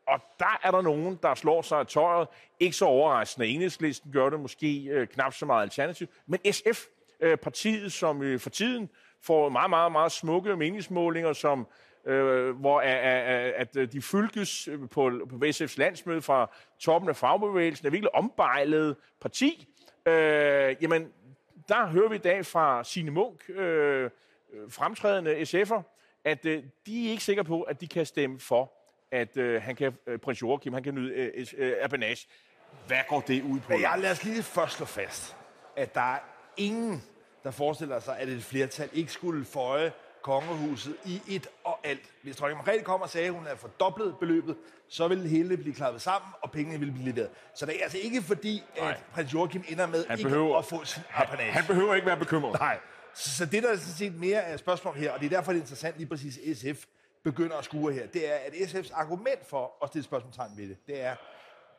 Og 0.06 0.20
der 0.38 0.60
er 0.62 0.70
der 0.70 0.80
nogen, 0.80 1.18
der 1.22 1.34
slår 1.34 1.62
sig 1.62 1.78
af 1.78 1.86
tøjet. 1.86 2.28
Ikke 2.60 2.76
så 2.76 2.84
overraskende. 2.84 3.46
Enhedslisten 3.46 4.12
gør 4.12 4.30
det 4.30 4.40
måske 4.40 4.84
øh, 4.84 5.06
knap 5.06 5.34
så 5.34 5.46
meget 5.46 5.62
alternativ. 5.62 6.06
Men 6.26 6.52
SF, 6.52 6.86
øh, 7.20 7.38
partiet, 7.38 7.92
som 7.92 8.22
øh, 8.22 8.40
for 8.40 8.50
tiden 8.50 8.88
får 9.20 9.48
meget, 9.48 9.70
meget, 9.70 9.92
meget 9.92 10.12
smukke 10.12 10.56
meningsmålinger, 10.56 11.32
som, 11.32 11.66
øh, 12.06 12.56
hvor 12.56 12.80
at, 12.80 12.96
at, 13.56 13.76
at 13.76 13.92
de 13.92 14.02
fylkes 14.02 14.68
øh, 14.68 14.80
på, 14.80 15.10
på 15.30 15.36
VSF's 15.44 15.74
landsmøde 15.76 16.22
fra 16.22 16.50
toppen 16.78 17.08
af 17.08 17.16
fagbevægelsen, 17.16 17.86
er 17.86 17.90
virkelig 17.90 18.14
ombejlet 18.14 18.96
parti. 19.20 19.68
Øh, 20.06 20.76
jamen, 20.82 21.12
der 21.68 21.86
hører 21.86 22.08
vi 22.08 22.14
i 22.14 22.18
dag 22.18 22.46
fra 22.46 22.84
Signe 22.84 23.10
Munk, 23.10 23.50
øh, 23.50 24.10
fremtrædende 24.68 25.40
SF'er, 25.40 25.82
at 26.24 26.46
øh, 26.46 26.62
de 26.86 27.06
er 27.06 27.10
ikke 27.10 27.24
sikre 27.24 27.44
på, 27.44 27.62
at 27.62 27.80
de 27.80 27.86
kan 27.86 28.06
stemme 28.06 28.40
for, 28.40 28.72
at 29.10 29.36
øh, 29.36 29.62
han 29.62 29.76
kan, 29.76 29.92
øh, 30.06 30.18
prins 30.18 30.42
Joachim, 30.42 30.72
han 30.72 30.82
kan 30.82 30.94
nyde 30.94 31.12
øh, 31.14 31.46
øh, 31.56 31.72
apanage. 31.80 32.28
Hvad 32.86 32.98
går 33.08 33.20
det 33.20 33.42
ud 33.42 33.60
på? 33.60 33.72
Ja, 33.72 33.96
lad 33.96 34.10
os 34.10 34.24
lige 34.24 34.42
først 34.42 34.76
slå 34.76 34.86
fast, 34.86 35.36
at 35.76 35.94
der 35.94 36.14
er 36.14 36.18
ingen, 36.56 37.02
der 37.44 37.50
forestiller 37.50 38.00
sig, 38.00 38.18
at 38.18 38.28
et 38.28 38.44
flertal 38.44 38.88
ikke 38.92 39.12
skulle 39.12 39.44
føje 39.44 39.92
kongehuset 40.22 40.96
i 41.04 41.22
et 41.28 41.46
alt. 41.84 42.00
Hvis 42.22 42.36
dronning 42.36 42.56
Margrethe 42.58 42.84
kom 42.84 43.00
og 43.02 43.10
sagde, 43.10 43.26
at 43.26 43.32
hun 43.32 43.44
havde 43.44 43.56
fordoblet 43.56 44.14
beløbet, 44.20 44.56
så 44.88 45.08
ville 45.08 45.22
det 45.22 45.30
hele 45.30 45.56
blive 45.56 45.74
klappet 45.74 46.02
sammen, 46.02 46.30
og 46.42 46.50
pengene 46.50 46.78
ville 46.78 46.94
blive 46.94 47.08
leveret. 47.12 47.30
Så 47.54 47.66
det 47.66 47.78
er 47.78 47.82
altså 47.82 47.98
ikke 47.98 48.22
fordi, 48.22 48.62
Nej. 48.78 48.90
at 48.90 48.96
prins 49.12 49.34
Joachim 49.34 49.64
ender 49.68 49.86
med 49.86 50.06
Han 50.06 50.18
ikke 50.18 50.28
behøver- 50.30 50.58
at 50.58 50.64
få 50.64 50.84
sin 50.84 51.02
apanage. 51.14 51.52
Han 51.52 51.64
behøver 51.66 51.94
ikke 51.94 52.06
være 52.06 52.16
bekymret. 52.16 52.60
Nej. 52.60 52.78
Så, 53.14 53.36
så 53.36 53.46
det, 53.46 53.62
der 53.62 53.68
er 53.72 53.76
sådan 53.76 53.94
set 53.94 54.14
mere 54.14 54.40
er 54.40 54.56
spørgsmål 54.56 54.94
her, 54.94 55.12
og 55.12 55.20
det 55.20 55.26
er 55.26 55.30
derfor, 55.30 55.52
det 55.52 55.58
er 55.58 55.62
interessant 55.62 55.96
lige 55.96 56.06
præcis 56.08 56.58
SF 56.58 56.84
begynder 57.24 57.56
at 57.56 57.64
skue 57.64 57.92
her, 57.92 58.06
det 58.06 58.32
er, 58.32 58.34
at 58.34 58.52
SF's 58.52 58.94
argument 58.94 59.46
for 59.48 59.72
at 59.82 59.88
stille 59.88 60.04
spørgsmålstegn 60.04 60.50
ved 60.56 60.68
det, 60.68 60.76
det 60.86 61.00
er 61.00 61.16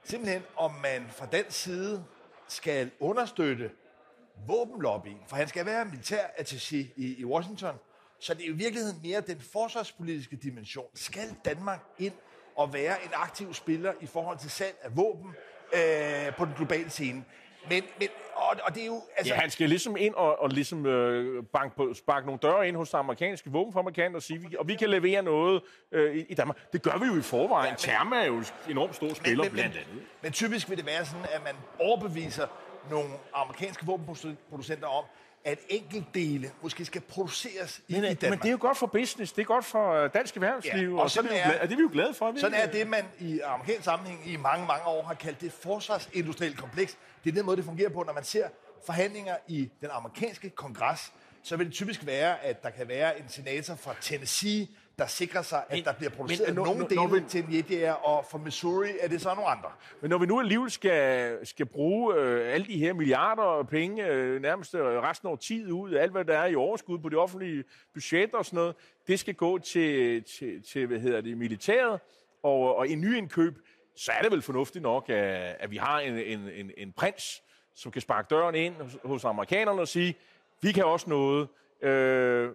simpelthen, 0.04 0.42
om 0.58 0.72
man 0.72 1.06
fra 1.10 1.26
den 1.32 1.44
side 1.50 2.04
skal 2.48 2.92
understøtte 3.00 3.72
våbenlobbyen, 4.48 5.18
for 5.28 5.36
han 5.36 5.48
skal 5.48 5.66
være 5.66 5.86
militær 5.86 6.24
attaché 6.40 6.76
i, 6.76 7.16
i 7.20 7.26
Washington, 7.26 7.76
så 8.24 8.34
det 8.34 8.46
er 8.46 8.50
i 8.50 8.52
virkeligheden 8.52 9.00
mere 9.04 9.22
den 9.22 9.42
forsvarspolitiske 9.54 10.36
dimension. 10.36 10.86
Skal 10.94 11.36
Danmark 11.46 11.80
ind 12.00 12.14
og 12.56 12.74
være 12.74 13.04
en 13.04 13.10
aktiv 13.14 13.54
spiller 13.54 13.94
i 14.02 14.06
forhold 14.06 14.38
til 14.38 14.52
salg 14.52 14.76
af 14.82 14.98
våben 14.98 15.36
øh, 15.74 16.36
på 16.38 16.46
den 16.46 16.54
globale 16.58 16.90
scene? 16.90 17.24
Men, 17.70 17.84
men 18.00 18.08
og, 18.36 18.56
og 18.64 18.76
det 18.76 18.82
er 18.82 18.88
jo... 18.88 19.02
Altså, 19.18 19.34
Ja, 19.34 19.40
han 19.40 19.50
skal 19.50 19.70
ligesom 19.70 19.98
ind 19.98 20.14
og, 20.14 20.40
og 20.40 20.50
ligesom, 20.50 20.86
øh, 20.86 21.44
banke, 21.54 21.76
på, 21.76 21.94
sparke 21.94 22.26
nogle 22.26 22.40
døre 22.42 22.68
ind 22.68 22.76
hos 22.76 22.90
de 22.90 22.98
amerikanske 22.98 23.50
våbenfabrikanter 23.50 24.16
og 24.16 24.24
sige, 24.24 24.40
vi, 24.40 24.56
og 24.60 24.68
vi 24.68 24.76
kan 24.76 24.90
levere 24.90 25.22
noget 25.22 25.62
øh, 25.92 26.16
i, 26.16 26.20
i 26.20 26.34
Danmark. 26.34 26.74
Det 26.74 26.82
gør 26.82 26.98
vi 26.98 27.06
jo 27.06 27.18
i 27.18 27.22
forvejen. 27.22 27.70
Ja, 27.70 27.76
Therma 27.76 28.16
er 28.16 28.26
jo 28.26 28.38
en 28.38 28.46
enormt 28.70 28.96
stor 28.96 29.14
spiller, 29.14 29.50
blandt 29.50 29.78
andet. 29.78 29.94
Men, 29.94 30.04
men 30.22 30.32
typisk 30.32 30.70
vil 30.70 30.78
det 30.78 30.86
være 30.86 31.06
sådan, 31.06 31.26
at 31.34 31.44
man 31.44 31.56
overbeviser 31.80 32.48
nogle 32.90 33.10
amerikanske 33.34 33.86
våbenproducenter 33.86 34.88
om, 34.88 35.06
at 35.46 35.60
enkeltdele 35.70 36.52
måske 36.62 36.86
skal 36.86 37.02
produceres 37.02 37.82
i, 37.88 37.94
Men, 37.94 38.04
i 38.04 38.08
øh, 38.08 38.12
Danmark. 38.22 38.30
men 38.30 38.40
det 38.40 38.48
er 38.48 38.52
jo 38.52 38.58
godt 38.62 38.78
for 38.78 38.88
business, 38.88 39.32
det 39.34 39.42
er 39.42 39.46
godt 39.46 39.66
for 39.66 39.92
øh, 39.94 40.10
dansk 40.14 40.36
erhvervsliv, 40.36 40.90
Ja, 40.90 40.96
og, 40.96 41.02
og 41.02 41.12
sådan 41.12 41.32
det, 41.32 41.40
er 41.40 41.44
er- 41.44 41.48
glade, 41.50 41.62
og 41.62 41.68
det 41.68 41.74
er 41.74 41.78
vi 41.78 41.82
jo 41.84 41.90
glade 41.94 42.14
for. 42.14 42.30
er 42.30 42.34
Sådan 42.40 42.60
er 42.60 42.72
det, 42.72 42.88
man 42.88 43.06
i 43.20 43.40
amerikansk 43.40 43.84
sammenhæng 43.84 44.22
i 44.28 44.36
mange, 44.38 44.68
mange 44.68 44.86
år 44.86 45.04
har 45.04 45.14
kaldt 45.14 45.42
det 45.42 45.52
forsvarsindustrielle 45.54 46.58
kompleks. 46.58 46.98
Det 47.24 47.30
er 47.30 47.34
den 47.36 47.46
måde, 47.46 47.58
det 47.58 47.66
fungerer 47.66 47.90
på, 47.90 48.04
når 48.04 48.14
man 48.14 48.24
ser 48.24 48.48
forhandlinger 48.86 49.36
i 49.48 49.70
den 49.82 49.90
amerikanske 49.92 50.50
kongres, 50.50 51.12
så 51.44 51.56
vil 51.58 51.66
det 51.66 51.74
typisk 51.74 52.06
være, 52.06 52.44
at 52.44 52.64
der 52.64 52.70
kan 52.70 52.88
være 52.88 53.20
en 53.20 53.26
senator 53.30 53.76
fra 53.76 53.96
Tennessee, 54.02 54.68
der 55.00 55.08
sikrer 55.08 55.42
sig, 55.42 55.64
at 55.70 55.76
Men- 55.78 55.84
der 55.84 55.94
bliver 55.94 56.10
produceret 56.10 56.50
men, 56.50 56.60
øh, 56.60 56.66
nogle 56.66 56.80
når- 56.80 56.88
dele 56.88 57.02
når 57.02 57.08
vi- 57.08 57.24
til 57.28 57.46
Nigeria, 57.50 57.92
og 57.94 58.26
fra 58.32 58.38
Missouri 58.38 58.90
er 59.00 59.08
det 59.08 59.22
så 59.22 59.34
nogle 59.36 59.50
andre. 59.50 59.70
Men 60.02 60.10
når 60.10 60.18
vi 60.18 60.26
nu 60.26 60.40
alligevel 60.40 60.72
skal, 60.72 61.38
skal 61.48 61.66
bruge 61.66 62.16
øh, 62.16 62.54
alle 62.54 62.68
de 62.68 62.78
her 62.78 62.94
milliarder 62.94 63.42
af 63.44 63.68
penge, 63.68 64.08
øh, 64.08 64.42
nærmest 64.42 64.76
øh, 64.76 64.82
resten 64.86 65.30
af 65.30 65.40
tid 65.40 65.72
ud, 65.72 65.94
alt 65.94 66.12
hvad 66.12 66.26
der 66.26 66.38
er 66.38 66.46
i 66.46 66.56
overskud 66.56 67.00
på 67.00 67.10
de 67.10 67.16
offentlige 67.16 67.64
budgetter 67.94 68.38
og 68.38 68.46
sådan 68.46 68.58
noget, 68.58 68.76
det 69.08 69.20
skal 69.20 69.34
gå 69.34 69.58
til, 69.60 70.24
til, 70.24 70.64
til 70.64 70.88
hvad 70.88 71.00
hedder 71.00 71.22
det, 71.22 71.38
militæret 71.38 72.00
og, 72.44 72.76
og 72.76 72.90
en 72.90 73.02
ny 73.02 73.18
indkøb, 73.18 73.54
så 73.96 74.12
er 74.12 74.22
det 74.22 74.32
vel 74.32 74.42
fornuftigt 74.42 74.84
nok, 74.84 75.10
at, 75.10 75.56
at 75.60 75.72
vi 75.72 75.78
har 75.78 76.00
en, 76.00 76.18
en, 76.18 76.40
en, 76.54 76.72
en 76.78 76.92
prins, 76.92 77.44
som 77.76 77.92
kan 77.92 78.02
sparke 78.02 78.28
døren 78.30 78.56
ind 78.56 78.74
hos, 78.76 78.98
hos 79.04 79.26
amerikanerne 79.26 79.82
og 79.82 79.88
sige, 79.88 80.16
vi 80.62 80.72
kan 80.72 80.86
også 80.86 81.10
noget. 81.10 81.48
Øh, 81.82 82.50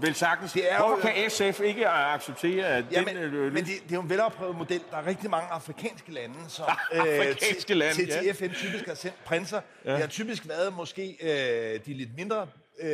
vel 0.00 0.14
sagtens. 0.14 0.52
Det 0.52 0.72
er 0.72 0.78
jo- 0.78 0.86
Hvorfor 0.86 1.08
kan 1.08 1.30
SF 1.30 1.60
ikke 1.60 1.88
acceptere, 1.88 2.66
at 2.66 2.84
Ja, 2.92 2.98
den... 2.98 3.04
men, 3.04 3.16
øh, 3.16 3.52
men 3.52 3.64
det, 3.64 3.66
det 3.84 3.90
er 3.90 3.94
jo 3.94 4.00
en 4.00 4.10
velopprøvet 4.10 4.56
model. 4.56 4.80
Der 4.90 4.96
er 4.96 5.06
rigtig 5.06 5.30
mange 5.30 5.48
afrikanske 5.50 6.12
lande, 6.12 6.34
som 6.48 6.64
Afrikanske 6.92 7.60
til, 7.66 7.76
lande, 7.76 7.94
til, 7.94 8.06
ja. 8.08 8.20
til 8.22 8.34
FN 8.34 8.54
typisk 8.54 8.86
har 8.86 8.94
sendt 8.94 9.24
prinser. 9.24 9.60
Ja. 9.84 9.90
Det 9.92 10.00
har 10.00 10.06
typisk 10.06 10.48
været 10.48 10.72
måske 10.74 11.16
øh, 11.22 11.80
de 11.86 11.94
lidt 11.94 12.16
mindre 12.16 12.46
øh, 12.80 12.90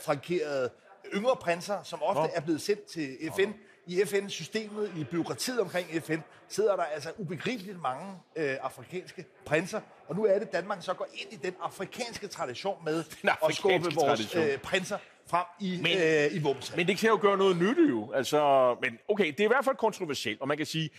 frankerede 0.00 0.70
yngre 1.14 1.36
prinser, 1.36 1.82
som 1.84 2.02
ofte 2.02 2.20
Nå. 2.22 2.28
er 2.34 2.40
blevet 2.40 2.60
sendt 2.62 2.84
til 2.84 3.16
FN. 3.36 3.50
I 3.86 4.02
FN-systemet, 4.06 4.92
i 4.96 5.04
byråkratiet 5.04 5.60
omkring 5.60 6.02
FN, 6.04 6.18
sidder 6.48 6.76
der 6.76 6.82
altså 6.82 7.12
ubegribeligt 7.18 7.82
mange 7.82 8.06
øh, 8.36 8.56
afrikanske 8.62 9.24
prinser. 9.46 9.80
Og 10.08 10.16
nu 10.16 10.24
er 10.24 10.38
det, 10.38 10.52
Danmark 10.52 10.78
så 10.80 10.94
går 10.94 11.08
ind 11.14 11.32
i 11.32 11.36
den 11.36 11.54
afrikanske 11.62 12.26
tradition 12.28 12.76
med 12.84 12.98
at 12.98 13.06
afrikanske 13.42 13.54
skubbe 13.60 13.94
vores 13.94 14.20
tradition. 14.20 14.44
øh, 14.44 14.58
prinser 14.58 14.98
frem 15.30 15.44
i, 15.60 15.78
Men- 15.82 15.98
øh, 15.98 16.36
i 16.36 16.42
våbensalg. 16.42 16.76
Men 16.76 16.86
det 16.86 16.98
kan 16.98 17.08
jo 17.10 17.18
gøre 17.20 17.38
noget 17.38 17.56
nytte 17.56 17.82
jo. 17.88 18.12
Altså, 18.12 18.76
men 18.82 18.98
okay, 19.08 19.26
det 19.26 19.40
er 19.40 19.44
i 19.44 19.46
hvert 19.48 19.64
fald 19.64 19.76
kontroversielt, 19.76 20.40
og 20.40 20.48
man 20.48 20.56
kan 20.56 20.66
sige, 20.66 20.90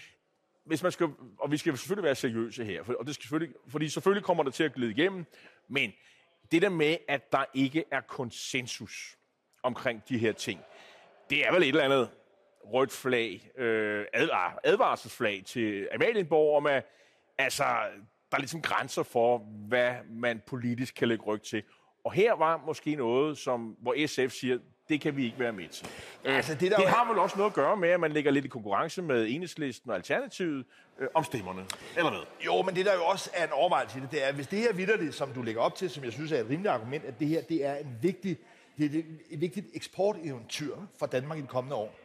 hvis 0.65 0.83
man 0.83 0.91
skal, 0.91 1.07
og 1.39 1.51
vi 1.51 1.57
skal 1.57 1.77
selvfølgelig 1.77 2.03
være 2.03 2.15
seriøse 2.15 2.65
her, 2.65 2.83
for, 2.83 2.93
og 2.93 3.05
det 3.05 3.15
skal 3.15 3.23
selvfølgelig, 3.23 3.55
fordi 3.67 3.89
selvfølgelig 3.89 4.23
kommer 4.23 4.43
det 4.43 4.53
til 4.53 4.63
at 4.63 4.73
glide 4.73 4.91
igennem, 4.91 5.25
men 5.69 5.93
det 6.51 6.61
der 6.61 6.69
med, 6.69 6.97
at 7.07 7.31
der 7.31 7.45
ikke 7.53 7.83
er 7.91 8.01
konsensus 8.01 9.17
omkring 9.63 10.03
de 10.09 10.17
her 10.17 10.31
ting, 10.31 10.59
det 11.29 11.47
er 11.47 11.51
vel 11.53 11.61
et 11.63 11.67
eller 11.67 11.83
andet 11.83 12.09
rødt 12.63 12.91
flag, 12.91 13.51
øh, 13.57 14.05
advar, 14.13 14.59
advarselsflag 14.63 15.43
til 15.45 15.87
Amalienborg 15.93 16.57
om, 16.57 16.65
at 16.67 16.85
altså, 17.37 17.63
der 18.31 18.37
er 18.37 18.39
ligesom 18.39 18.61
grænser 18.61 19.03
for, 19.03 19.37
hvad 19.67 19.93
man 20.09 20.41
politisk 20.47 20.95
kan 20.95 21.07
lægge 21.07 21.23
ryg 21.23 21.41
til. 21.41 21.63
Og 22.03 22.11
her 22.11 22.33
var 22.33 22.61
måske 22.65 22.95
noget, 22.95 23.37
som, 23.37 23.75
hvor 23.81 24.07
SF 24.07 24.33
siger, 24.33 24.57
det 24.89 25.01
kan 25.01 25.17
vi 25.17 25.25
ikke 25.25 25.39
være 25.39 25.51
med 25.51 25.67
til. 25.67 25.87
Altså, 26.25 26.55
det 26.55 26.71
der 26.71 26.77
det 26.77 26.87
har 26.87 27.09
vel 27.09 27.19
også 27.19 27.37
noget 27.37 27.49
at 27.49 27.55
gøre 27.55 27.77
med, 27.77 27.89
at 27.89 27.99
man 27.99 28.11
ligger 28.11 28.31
lidt 28.31 28.45
i 28.45 28.47
konkurrence 28.47 29.01
med 29.01 29.27
Enhedslisten 29.29 29.89
og 29.89 29.95
Alternativet 29.95 30.65
øh, 30.99 31.07
om 31.13 31.23
stemmerne. 31.23 31.65
Eller 31.97 32.09
hvad? 32.09 32.21
Jo, 32.45 32.61
men 32.61 32.75
det 32.75 32.85
der 32.85 32.93
jo 32.93 33.05
også 33.05 33.29
er 33.33 33.43
en 33.43 33.51
overvejelse 33.51 33.97
i 33.97 34.01
det, 34.01 34.11
det 34.11 34.27
er, 34.27 34.31
hvis 34.31 34.47
det 34.47 34.59
her 34.59 34.73
vidderligt, 34.73 35.15
som 35.15 35.33
du 35.33 35.41
lægger 35.41 35.61
op 35.61 35.75
til, 35.75 35.89
som 35.89 36.03
jeg 36.03 36.13
synes 36.13 36.31
er 36.31 36.39
et 36.39 36.49
rimeligt 36.49 36.67
argument, 36.67 37.05
at 37.05 37.19
det 37.19 37.27
her 37.27 37.41
det 37.41 37.65
er 37.65 37.75
en 37.75 37.97
vigtig, 38.01 38.37
det 38.77 38.95
er 38.95 39.03
et 39.29 39.41
vigtigt 39.41 39.67
eksporteventyr 39.73 40.75
for 40.99 41.05
Danmark 41.05 41.37
i 41.37 41.41
de 41.41 41.47
kommende 41.47 41.75
år. 41.75 41.95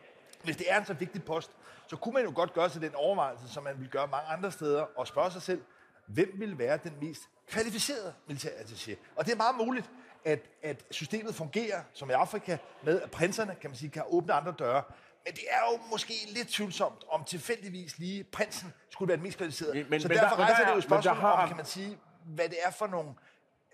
Hvis 0.44 0.56
det 0.56 0.66
er 0.68 0.78
en 0.78 0.86
så 0.86 0.94
vigtig 0.94 1.24
post, 1.24 1.50
så 1.88 1.96
kunne 1.96 2.14
man 2.14 2.24
jo 2.24 2.32
godt 2.34 2.54
gøre 2.54 2.70
sig 2.70 2.82
den 2.82 2.94
overvejelse, 2.94 3.48
som 3.48 3.64
man 3.64 3.74
vil 3.78 3.88
gøre 3.88 4.06
mange 4.06 4.28
andre 4.28 4.52
steder, 4.52 4.86
og 4.96 5.06
spørge 5.06 5.30
sig 5.30 5.42
selv, 5.42 5.60
hvem 6.06 6.32
vil 6.34 6.58
være 6.58 6.78
den 6.84 6.92
mest 7.00 7.22
kvalificeret 7.46 8.14
militærattaché. 8.30 8.94
Og 9.16 9.24
det 9.26 9.32
er 9.32 9.36
meget 9.36 9.56
muligt, 9.56 9.90
at, 10.24 10.40
at 10.62 10.84
systemet 10.90 11.34
fungerer, 11.34 11.82
som 11.92 12.10
i 12.10 12.12
Afrika, 12.12 12.56
med 12.82 13.00
at 13.02 13.10
prinserne, 13.10 13.54
kan 13.60 13.70
man 13.70 13.76
sige, 13.76 13.90
kan 13.90 14.02
åbne 14.06 14.32
andre 14.32 14.54
døre. 14.58 14.82
Men 15.24 15.34
det 15.34 15.42
er 15.50 15.72
jo 15.72 15.78
måske 15.90 16.12
lidt 16.34 16.48
tvivlsomt, 16.48 17.04
om 17.08 17.24
tilfældigvis 17.24 17.98
lige 17.98 18.24
prinsen 18.24 18.72
skulle 18.90 19.08
være 19.08 19.16
den 19.16 19.22
mest 19.24 19.36
kvalificerede. 19.38 19.74
Men- 19.74 19.86
men- 19.90 20.00
så 20.00 20.08
men 20.08 20.16
derfor 20.16 20.36
der- 20.36 20.42
rejser 20.42 20.56
der 20.56 20.64
er- 20.64 20.68
det 20.70 20.76
jo 20.76 20.80
spørgsmål 20.88 21.14
har- 21.14 21.32
om, 21.42 21.48
kan 21.48 21.56
man 21.56 21.66
sige, 21.66 21.98
hvad 22.24 22.48
det 22.48 22.58
er 22.64 22.70
for 22.70 22.86
nogle 22.86 23.10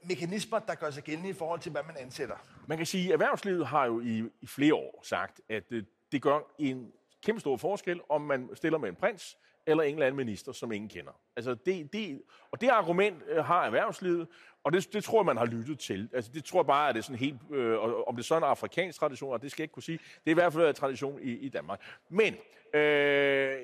mekanismer, 0.04 0.58
der 0.58 0.74
gør 0.74 0.90
sig 0.90 1.02
gældende 1.02 1.30
i 1.30 1.32
forhold 1.32 1.60
til, 1.60 1.72
hvad 1.72 1.82
man 1.82 1.96
ansætter. 1.96 2.36
Man 2.66 2.78
kan 2.78 2.86
sige, 2.86 3.06
at 3.06 3.12
erhvervslivet 3.12 3.66
har 3.66 3.84
jo 3.86 4.00
i, 4.00 4.22
i 4.40 4.46
flere 4.46 4.74
år 4.74 5.00
sagt, 5.04 5.40
at 5.48 5.64
øh, 5.70 5.84
det 6.12 6.22
gør 6.22 6.38
en 6.58 6.92
kæmpe 7.24 7.40
stor 7.40 7.56
forskel, 7.56 8.00
om 8.08 8.20
man 8.20 8.48
stiller 8.54 8.78
med 8.78 8.88
en 8.88 8.94
prins 8.94 9.36
eller 9.66 9.82
en 9.82 9.94
eller 9.94 10.06
anden 10.06 10.16
minister, 10.16 10.52
som 10.52 10.72
ingen 10.72 10.88
kender. 10.88 11.12
Altså 11.36 11.54
det, 11.54 11.92
det, 11.92 12.22
og 12.50 12.60
det 12.60 12.68
argument 12.68 13.22
øh, 13.28 13.44
har 13.44 13.64
erhvervslivet, 13.64 14.28
og 14.64 14.72
det, 14.72 14.92
det 14.92 15.04
tror 15.04 15.20
jeg, 15.20 15.26
man 15.26 15.36
har 15.36 15.46
lyttet 15.46 15.78
til. 15.78 16.08
Altså 16.12 16.30
det 16.34 16.44
tror 16.44 16.60
jeg 16.60 16.66
bare, 16.66 16.88
at 16.88 16.94
det 16.94 17.00
er 17.00 17.04
sådan 17.04 17.18
helt, 17.18 17.36
øh, 17.50 17.78
om 18.08 18.16
det 18.16 18.22
er 18.22 18.26
sådan 18.26 18.42
en 18.42 18.48
afrikansk 18.48 18.98
tradition, 18.98 19.32
og 19.32 19.42
det 19.42 19.50
skal 19.50 19.62
jeg 19.62 19.64
ikke 19.64 19.72
kunne 19.72 19.82
sige, 19.82 19.98
det 19.98 20.26
er 20.26 20.30
i 20.30 20.34
hvert 20.34 20.52
fald 20.52 20.68
en 20.68 20.74
tradition 20.74 21.22
i, 21.22 21.30
i 21.30 21.48
Danmark. 21.48 21.80
Men 22.08 22.34
øh, 22.74 23.56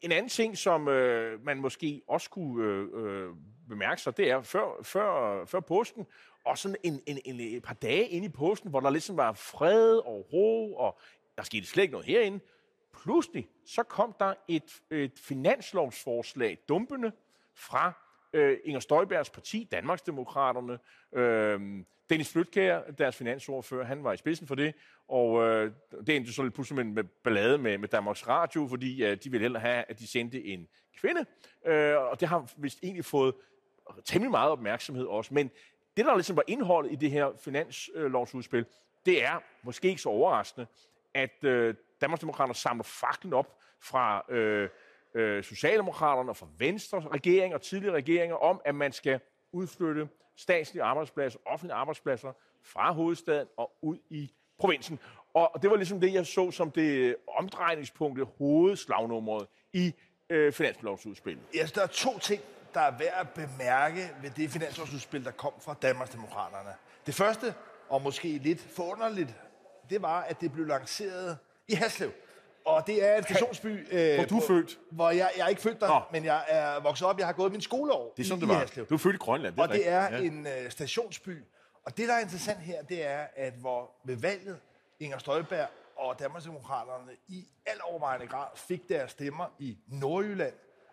en 0.00 0.12
anden 0.12 0.28
ting, 0.28 0.58
som 0.58 0.88
øh, 0.88 1.44
man 1.44 1.58
måske 1.58 2.02
også 2.08 2.30
kunne 2.30 2.64
øh, 2.64 2.88
øh, 2.94 3.34
bemærke 3.68 4.02
sig, 4.02 4.16
det 4.16 4.30
er 4.30 4.42
før, 4.42 4.82
før, 4.82 5.44
før 5.44 5.60
påsken, 5.60 6.06
og 6.44 6.58
sådan 6.58 6.76
en, 6.82 7.02
en, 7.06 7.18
en, 7.24 7.40
et 7.40 7.62
par 7.62 7.74
dage 7.74 8.08
inde 8.08 8.26
i 8.26 8.28
påsken, 8.28 8.70
hvor 8.70 8.80
der 8.80 8.90
ligesom 8.90 9.16
var 9.16 9.32
fred 9.32 9.96
og 9.96 10.32
ro, 10.32 10.74
og 10.74 10.98
der 11.36 11.42
skete 11.42 11.66
slet 11.66 11.82
ikke 11.82 11.92
noget 11.92 12.06
herinde. 12.06 12.40
Pludselig 13.02 13.48
så 13.66 13.82
kom 13.82 14.14
der 14.20 14.34
et, 14.48 14.82
et 14.90 15.18
finanslovsforslag 15.18 16.58
dumpende 16.68 17.12
fra 17.54 17.92
øh, 18.32 18.58
Inger 18.64 18.80
Støjbergs 18.80 19.30
parti, 19.30 19.68
Danmarksdemokraterne. 19.72 20.78
Øh, 21.12 21.84
Dennis 22.10 22.32
Flytkær, 22.32 22.80
deres 22.90 23.16
finansordfører, 23.16 23.84
han 23.84 24.04
var 24.04 24.12
i 24.12 24.16
spidsen 24.16 24.46
for 24.46 24.54
det, 24.54 24.74
og 25.08 25.42
øh, 25.42 25.72
det 26.06 26.16
endte 26.16 26.32
så 26.32 26.42
lidt 26.42 26.54
pludselig 26.54 26.86
med, 26.86 26.94
med 26.94 27.04
ballade 27.04 27.58
med, 27.58 27.78
med 27.78 27.88
Danmarks 27.88 28.28
Radio, 28.28 28.66
fordi 28.66 29.04
øh, 29.04 29.16
de 29.24 29.30
ville 29.30 29.44
hellere 29.44 29.60
have, 29.60 29.84
at 29.88 29.98
de 29.98 30.06
sendte 30.06 30.44
en 30.44 30.68
kvinde, 31.00 31.24
øh, 31.66 31.96
og 31.96 32.20
det 32.20 32.28
har 32.28 32.50
vist 32.56 32.78
egentlig 32.82 33.04
fået 33.04 33.34
temmelig 34.04 34.30
meget 34.30 34.50
opmærksomhed 34.50 35.04
også. 35.04 35.34
Men 35.34 35.50
det, 35.96 36.04
der 36.04 36.14
ligesom 36.14 36.36
var 36.36 36.44
indholdet 36.46 36.92
i 36.92 36.96
det 36.96 37.10
her 37.10 37.32
finanslovsudspil, 37.44 38.66
det 39.06 39.24
er 39.24 39.42
måske 39.62 39.88
ikke 39.88 40.02
så 40.02 40.08
overraskende, 40.08 40.66
at 41.14 41.44
øh, 41.44 41.74
Danmarksdemokraterne 42.00 42.54
samler 42.54 42.84
faklen 42.84 43.32
op 43.32 43.58
fra 43.80 44.32
øh, 44.32 44.68
øh, 45.14 45.44
Socialdemokraterne 45.44 46.30
og 46.30 46.36
fra 46.36 46.46
Venstre 46.58 47.00
regering 47.00 47.54
og 47.54 47.62
tidligere 47.62 47.94
regeringer 47.94 48.36
om, 48.36 48.60
at 48.64 48.74
man 48.74 48.92
skal 48.92 49.20
udflytte 49.52 50.08
statslige 50.36 50.82
arbejdspladser, 50.82 51.38
offentlige 51.46 51.74
arbejdspladser 51.74 52.32
fra 52.64 52.92
hovedstaden 52.92 53.48
og 53.56 53.72
ud 53.82 53.98
i 54.10 54.32
provinsen. 54.58 54.98
Og 55.34 55.62
det 55.62 55.70
var 55.70 55.76
ligesom 55.76 56.00
det, 56.00 56.14
jeg 56.14 56.26
så 56.26 56.50
som 56.50 56.70
det 56.70 56.90
øh, 56.90 57.14
omdrejningspunktet, 57.38 58.28
hovedslagnummeret 58.38 59.46
i 59.72 59.94
øh, 60.30 60.52
finanslovsudspillet. 60.52 61.44
Ja, 61.54 61.68
der 61.74 61.82
er 61.82 61.86
to 61.86 62.18
ting, 62.18 62.42
der 62.74 62.80
er 62.80 62.98
værd 62.98 63.20
at 63.20 63.28
bemærke 63.30 64.10
ved 64.22 64.30
det 64.30 64.50
finanslovsudspil, 64.50 65.24
der 65.24 65.30
kom 65.30 65.52
fra 65.60 65.74
Danmarksdemokraterne. 65.82 66.70
Det 67.06 67.14
første, 67.14 67.54
og 67.88 68.02
måske 68.02 68.28
lidt 68.28 68.60
forunderligt, 68.60 69.34
det 69.90 70.02
var, 70.02 70.20
at 70.22 70.40
det 70.40 70.52
blev 70.52 70.66
lanceret 70.66 71.38
i 71.68 71.74
Haslev. 71.74 72.12
Og 72.64 72.86
det 72.86 73.04
er 73.08 73.16
en 73.16 73.22
stationsby... 73.24 73.86
Øh, 73.94 74.14
Hvor 74.14 74.24
du 74.24 74.36
er 74.38 74.46
født. 74.46 74.78
Hvor 74.90 75.10
jeg, 75.10 75.30
jeg 75.36 75.44
er 75.44 75.48
ikke 75.48 75.62
født 75.62 75.80
der, 75.80 75.88
Nå. 75.88 76.00
men 76.12 76.24
jeg 76.24 76.44
er 76.48 76.80
vokset 76.80 77.08
op. 77.08 77.18
Jeg 77.18 77.26
har 77.26 77.32
gået 77.32 77.52
min 77.52 77.60
skoleår 77.60 78.12
Det 78.16 78.22
er 78.22 78.26
sådan, 78.26 78.38
i, 78.38 78.40
det 78.40 78.46
i 78.46 78.54
var. 78.54 78.58
Haslev. 78.58 78.86
Du 78.86 78.94
er 78.94 78.98
født 78.98 79.14
i 79.14 79.18
Grønland, 79.18 79.54
det 79.54 79.60
er 79.60 79.66
Og 79.68 79.74
det 79.74 79.88
er 79.88 80.10
rigtigt. 80.10 80.34
en 80.34 80.46
øh, 80.46 80.70
stationsby. 80.70 81.44
Og 81.84 81.96
det, 81.96 82.08
der 82.08 82.14
er 82.14 82.20
interessant 82.20 82.58
her, 82.58 82.82
det 82.82 83.06
er, 83.06 83.26
at 83.36 83.52
hvor 83.52 83.90
ved 84.04 84.16
valget 84.16 84.58
Inger 85.00 85.18
Støjberg 85.18 85.68
og 85.96 86.18
Danmarksdemokraterne 86.18 87.12
i 87.28 87.44
al 87.66 87.78
overvejende 87.84 88.26
grad 88.26 88.46
fik 88.54 88.88
deres 88.88 89.10
stemmer 89.10 89.44
i 89.58 89.78
Nordjylland, 89.88 90.52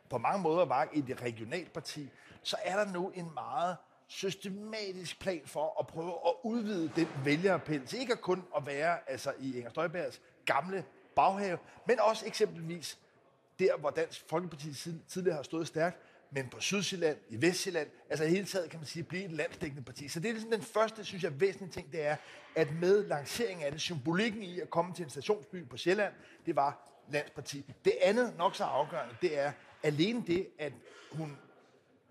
på 0.09 0.17
mange 0.17 0.41
måder 0.41 0.65
var 0.65 0.87
et 0.93 1.21
regionalt 1.21 1.73
parti, 1.73 2.09
så 2.43 2.55
er 2.63 2.75
der 2.75 2.91
nu 2.93 3.09
en 3.15 3.31
meget 3.33 3.77
systematisk 4.07 5.19
plan 5.19 5.41
for 5.45 5.75
at 5.79 5.87
prøve 5.87 6.11
at 6.27 6.33
udvide 6.43 6.91
den 6.95 7.07
vælgerappel 7.25 7.87
til 7.87 7.99
ikke 7.99 8.15
kun 8.15 8.43
at 8.57 8.65
være 8.65 8.97
altså, 9.07 9.33
i 9.39 9.57
Inger 9.57 9.69
Støjbergs 9.69 10.21
gamle 10.45 10.85
baghave, 11.15 11.57
men 11.87 11.99
også 11.99 12.25
eksempelvis 12.25 12.99
der, 13.59 13.77
hvor 13.77 13.89
Dansk 13.89 14.23
Folkeparti 14.29 14.73
tidligere 15.07 15.35
har 15.35 15.43
stået 15.43 15.67
stærkt, 15.67 15.99
men 16.31 16.49
på 16.49 16.59
Sydsjælland, 16.59 17.17
i 17.29 17.41
Vestjylland, 17.41 17.89
altså 18.09 18.25
i 18.25 18.29
hele 18.29 18.45
taget 18.45 18.69
kan 18.69 18.79
man 18.79 18.87
sige, 18.87 19.03
blive 19.03 19.25
et 19.25 19.31
landsdækkende 19.31 19.83
parti. 19.83 20.07
Så 20.07 20.19
det 20.19 20.29
er 20.29 20.33
ligesom 20.33 20.51
den 20.51 20.61
første, 20.61 21.05
synes 21.05 21.23
jeg, 21.23 21.39
væsentlige 21.39 21.71
ting, 21.71 21.91
det 21.91 22.05
er, 22.05 22.15
at 22.55 22.67
med 22.81 23.07
lanceringen 23.07 23.65
af 23.65 23.71
det, 23.71 23.81
symbolikken 23.81 24.43
i 24.43 24.59
at 24.59 24.69
komme 24.69 24.93
til 24.93 25.03
en 25.03 25.09
stationsby 25.09 25.67
på 25.67 25.77
Sjælland, 25.77 26.13
det 26.45 26.55
var 26.55 26.89
landsparti. 27.11 27.65
Det 27.85 27.93
andet, 28.01 28.37
nok 28.37 28.55
så 28.55 28.63
afgørende, 28.63 29.15
det 29.21 29.39
er 29.39 29.51
alene 29.83 30.23
det, 30.27 30.47
at 30.59 30.73
hun, 31.11 31.37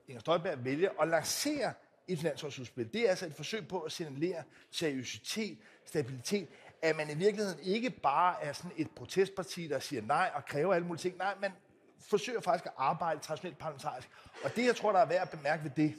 Inger 0.08 0.20
Støjberg, 0.20 0.64
vælger 0.64 0.90
at 1.00 1.08
lancere 1.08 1.72
et 2.08 2.22
landsholdsudspil. 2.22 2.92
Det 2.92 3.06
er 3.06 3.10
altså 3.10 3.26
et 3.26 3.34
forsøg 3.34 3.68
på 3.68 3.80
at 3.80 3.92
signalere 3.92 4.42
seriøsitet, 4.70 5.58
stabilitet, 5.84 6.48
at 6.82 6.96
man 6.96 7.10
i 7.10 7.14
virkeligheden 7.14 7.60
ikke 7.62 7.90
bare 7.90 8.44
er 8.44 8.52
sådan 8.52 8.72
et 8.76 8.90
protestparti, 8.90 9.68
der 9.68 9.78
siger 9.78 10.02
nej 10.02 10.30
og 10.34 10.44
kræver 10.44 10.74
alle 10.74 10.86
mulige 10.86 11.00
ting. 11.00 11.16
Nej, 11.16 11.34
man 11.40 11.52
forsøger 12.00 12.40
faktisk 12.40 12.66
at 12.66 12.72
arbejde 12.76 13.20
traditionelt 13.20 13.58
parlamentarisk. 13.58 14.08
Og 14.44 14.56
det, 14.56 14.66
jeg 14.66 14.76
tror, 14.76 14.92
der 14.92 14.98
er 14.98 15.06
værd 15.06 15.22
at 15.22 15.30
bemærke 15.30 15.64
ved 15.64 15.70
det, 15.76 15.94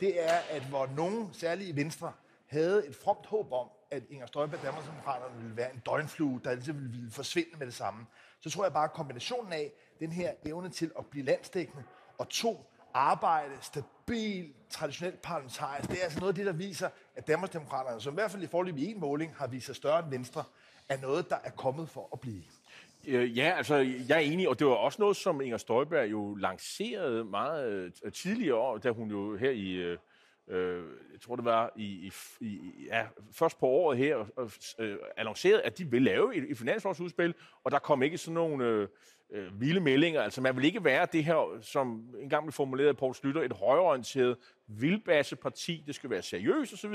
det 0.00 0.24
er, 0.24 0.38
at 0.50 0.62
hvor 0.62 0.86
nogen, 0.86 1.28
særligt 1.32 1.68
i 1.68 1.76
Venstre, 1.76 2.12
havde 2.46 2.86
et 2.86 2.96
fromt 2.96 3.26
håb 3.26 3.52
om, 3.52 3.68
at 3.90 4.02
Inger 4.10 4.26
Støjberg, 4.26 4.62
Danmarksdemokraterne, 4.62 5.42
ville 5.42 5.56
være 5.56 5.74
en 5.74 5.82
døgnflue, 5.86 6.40
der 6.44 6.50
altid 6.50 6.72
ville 6.72 7.10
forsvinde 7.10 7.58
med 7.58 7.66
det 7.66 7.74
samme, 7.74 8.06
så 8.40 8.50
tror 8.50 8.64
jeg 8.64 8.72
bare, 8.72 8.84
at 8.84 8.92
kombinationen 8.92 9.52
af 9.52 9.72
den 10.00 10.12
her 10.12 10.32
evne 10.46 10.70
til 10.70 10.92
at 10.98 11.06
blive 11.06 11.24
landstækkende, 11.24 11.84
og 12.18 12.28
to, 12.28 12.70
arbejde 12.94 13.54
stabil, 13.62 14.52
traditionelt 14.70 15.22
parlamentarisk, 15.22 15.90
det 15.90 15.98
er 15.98 16.04
altså 16.04 16.20
noget 16.20 16.32
af 16.32 16.34
det, 16.34 16.46
der 16.46 16.52
viser, 16.52 16.88
at 17.16 17.26
Danmarksdemokraterne, 17.26 18.00
som 18.00 18.12
i 18.12 18.14
hvert 18.14 18.30
fald 18.30 18.42
i 18.42 18.46
forløb 18.46 18.76
i 18.76 18.86
en 18.86 19.00
måling, 19.00 19.34
har 19.36 19.46
vist 19.46 19.66
sig 19.66 19.76
større 19.76 19.98
end 19.98 20.10
Venstre, 20.10 20.44
er 20.88 20.96
noget, 21.00 21.30
der 21.30 21.36
er 21.44 21.50
kommet 21.50 21.88
for 21.88 22.08
at 22.12 22.20
blive. 22.20 22.42
Øh, 23.06 23.38
Ja, 23.38 23.54
altså, 23.56 23.74
jeg 24.08 24.16
er 24.16 24.18
enig, 24.18 24.48
og 24.48 24.58
det 24.58 24.66
var 24.66 24.72
også 24.72 25.02
noget, 25.02 25.16
som 25.16 25.40
Inger 25.40 25.56
Støjberg 25.56 26.10
jo 26.10 26.34
lancerede 26.34 27.24
meget 27.24 27.92
øh, 28.04 28.12
tidligere 28.12 28.56
år, 28.56 28.78
da 28.78 28.90
hun 28.90 29.10
jo 29.10 29.36
her 29.36 29.50
i, 29.50 29.72
øh, 29.72 29.98
øh 30.48 30.84
jeg 31.12 31.20
tror 31.20 31.36
det 31.36 31.44
var 31.44 31.72
i, 31.76 31.84
i, 31.84 32.12
i 32.46 32.86
ja, 32.86 33.06
først 33.32 33.58
på 33.58 33.66
året 33.66 33.98
her, 33.98 34.48
øh, 34.78 34.96
annoncerede, 35.16 35.62
at 35.62 35.78
de 35.78 35.90
ville 35.90 36.04
lave 36.04 36.36
et, 36.36 36.50
et 36.50 36.58
finanslovsudspil, 36.58 37.34
og 37.64 37.70
der 37.70 37.78
kom 37.78 38.02
ikke 38.02 38.18
sådan 38.18 38.34
nogle 38.34 38.64
øh, 38.64 38.88
øh, 39.30 39.60
vilde 39.60 39.80
meldinger. 39.80 40.22
Altså, 40.22 40.40
man 40.40 40.56
vil 40.56 40.64
ikke 40.64 40.84
være 40.84 41.06
det 41.12 41.24
her, 41.24 41.58
som 41.62 42.14
engang 42.20 42.44
blev 42.44 42.52
formuleret 42.52 42.88
af 42.88 42.96
Poul 42.96 43.14
Slytter, 43.14 43.42
et 43.42 43.52
højorienteret 43.52 44.36
vildbasseparti, 44.66 45.84
det 45.86 45.94
skal 45.94 46.10
være 46.10 46.22
seriøst 46.22 46.72
osv. 46.72 46.94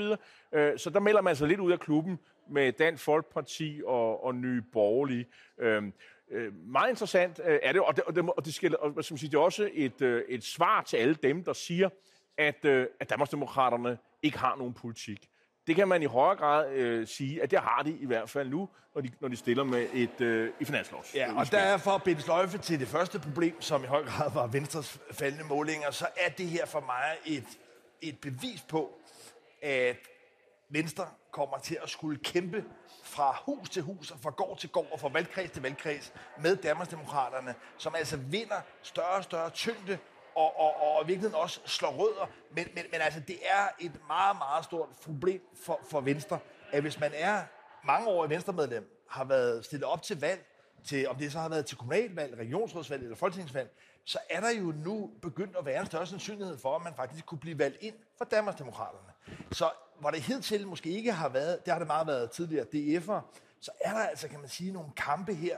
Øh, 0.52 0.78
så 0.78 0.90
der 0.90 1.00
melder 1.00 1.20
man 1.20 1.36
sig 1.36 1.48
lidt 1.48 1.60
ud 1.60 1.72
af 1.72 1.80
klubben 1.80 2.18
med 2.50 2.72
Dansk 2.72 3.04
Folkeparti 3.04 3.80
og, 3.84 4.24
og 4.24 4.34
Nye 4.34 4.62
Borgerlige. 4.72 5.26
Øh, 5.58 5.82
øh, 6.30 6.54
meget 6.54 6.90
interessant 6.90 7.40
øh, 7.44 7.58
er 7.62 7.72
det, 7.72 7.80
og 7.80 7.96
det, 7.96 8.04
og 8.04 8.16
det, 8.16 8.30
og 8.36 8.44
det, 8.44 8.54
skal, 8.54 8.76
og, 8.76 9.04
som 9.04 9.16
siger, 9.16 9.30
det 9.30 9.36
er 9.36 9.42
også 9.42 9.70
et, 9.72 10.02
øh, 10.02 10.22
et 10.28 10.44
svar 10.44 10.82
til 10.82 10.96
alle 10.96 11.14
dem, 11.14 11.44
der 11.44 11.52
siger, 11.52 11.88
at, 12.36 12.64
øh, 12.64 12.86
at 13.00 13.10
Danmarksdemokraterne 13.10 13.98
ikke 14.22 14.38
har 14.38 14.56
nogen 14.56 14.74
politik. 14.74 15.28
Det 15.66 15.76
kan 15.76 15.88
man 15.88 16.02
i 16.02 16.06
højere 16.06 16.36
grad 16.36 16.72
øh, 16.72 17.06
sige, 17.06 17.42
at 17.42 17.50
det 17.50 17.58
har 17.58 17.82
de 17.82 17.90
i 17.90 18.06
hvert 18.06 18.30
fald 18.30 18.48
nu, 18.48 18.68
når 18.94 19.00
de, 19.00 19.10
når 19.20 19.28
de 19.28 19.36
stiller 19.36 19.64
med 19.64 19.86
et 19.92 20.20
øh, 20.20 20.50
i 20.60 20.64
finanslovs. 20.64 21.14
Ja, 21.14 21.38
og 21.38 21.50
der 21.50 21.58
er 21.58 21.76
for 21.76 21.90
at 21.90 22.02
binde 22.02 22.22
sløjfe 22.22 22.58
til 22.58 22.80
det 22.80 22.88
første 22.88 23.18
problem, 23.18 23.60
som 23.62 23.84
i 23.84 23.86
høj 23.86 24.04
grad 24.04 24.30
var 24.30 24.46
Venstres 24.46 24.98
faldende 25.12 25.44
målinger, 25.44 25.90
så 25.90 26.06
er 26.16 26.28
det 26.28 26.46
her 26.46 26.66
for 26.66 26.80
mig 26.80 27.16
et, 27.26 27.44
et 28.02 28.18
bevis 28.18 28.62
på, 28.68 28.90
at 29.62 29.96
Venstre 30.68 31.06
kommer 31.30 31.58
til 31.58 31.78
at 31.82 31.90
skulle 31.90 32.18
kæmpe 32.24 32.64
fra 33.02 33.42
hus 33.46 33.70
til 33.70 33.82
hus 33.82 34.10
og 34.10 34.18
fra 34.22 34.30
gård 34.30 34.58
til 34.58 34.68
gård 34.68 34.88
og 34.92 35.00
fra 35.00 35.08
valgkreds 35.08 35.50
til 35.50 35.62
valgkreds 35.62 36.12
med 36.40 36.56
Danmarksdemokraterne, 36.56 37.54
som 37.78 37.94
altså 37.94 38.16
vinder 38.16 38.60
større 38.82 39.16
og 39.16 39.24
større 39.24 39.50
tyngde 39.50 39.98
og, 40.36 40.60
og, 40.60 40.82
og 40.82 41.04
i 41.04 41.06
virkeligheden 41.06 41.34
også 41.34 41.60
slår 41.64 41.90
rødder. 41.90 42.30
Men, 42.50 42.66
men, 42.74 42.84
men 42.92 43.00
altså, 43.00 43.20
det 43.20 43.36
er 43.42 43.68
et 43.80 44.00
meget, 44.06 44.36
meget 44.38 44.64
stort 44.64 44.88
problem 45.04 45.40
for, 45.64 45.80
for 45.90 46.00
Venstre, 46.00 46.38
at 46.72 46.82
hvis 46.82 47.00
man 47.00 47.10
er 47.14 47.42
mange 47.84 48.08
år 48.08 48.26
i 48.26 48.30
Venstremedlem, 48.30 49.04
har 49.10 49.24
været 49.24 49.64
stillet 49.64 49.88
op 49.88 50.02
til 50.02 50.20
valg, 50.20 50.46
til, 50.84 51.08
om 51.08 51.16
det 51.16 51.32
så 51.32 51.38
har 51.38 51.48
været 51.48 51.66
til 51.66 51.76
kommunalvalg, 51.76 52.38
regionsrådsvalg 52.38 53.02
eller 53.02 53.16
folketingsvalg, 53.16 53.70
så 54.04 54.18
er 54.30 54.40
der 54.40 54.50
jo 54.50 54.72
nu 54.84 55.10
begyndt 55.22 55.56
at 55.56 55.66
være 55.66 55.80
en 55.80 55.86
større 55.86 56.06
sandsynlighed 56.06 56.58
for, 56.58 56.76
at 56.76 56.82
man 56.84 56.94
faktisk 56.94 57.26
kunne 57.26 57.38
blive 57.38 57.58
valgt 57.58 57.78
ind 57.80 57.94
for 58.18 58.24
Danmarksdemokraterne. 58.24 59.12
Så 59.52 59.70
hvor 60.00 60.10
det 60.10 60.22
hidtil 60.22 60.66
måske 60.66 60.90
ikke 60.90 61.12
har 61.12 61.28
været, 61.28 61.64
det 61.64 61.72
har 61.72 61.78
det 61.78 61.86
meget 61.86 62.06
været 62.06 62.30
tidligere 62.30 62.66
DF'er, 62.74 63.20
så 63.60 63.70
er 63.80 63.92
der 63.92 64.00
altså, 64.00 64.28
kan 64.28 64.40
man 64.40 64.48
sige, 64.48 64.72
nogle 64.72 64.90
kampe 64.96 65.34
her 65.34 65.56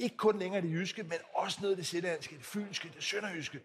ikke 0.00 0.16
kun 0.16 0.38
længere 0.38 0.62
det 0.62 0.70
jyske, 0.70 1.02
men 1.02 1.18
også 1.34 1.58
noget 1.60 1.72
af 1.72 1.76
det 1.76 1.86
sætlandske, 1.86 2.36
det 2.36 2.44
fynske, 2.44 2.90
det 2.96 3.04
sønderjyske, 3.04 3.60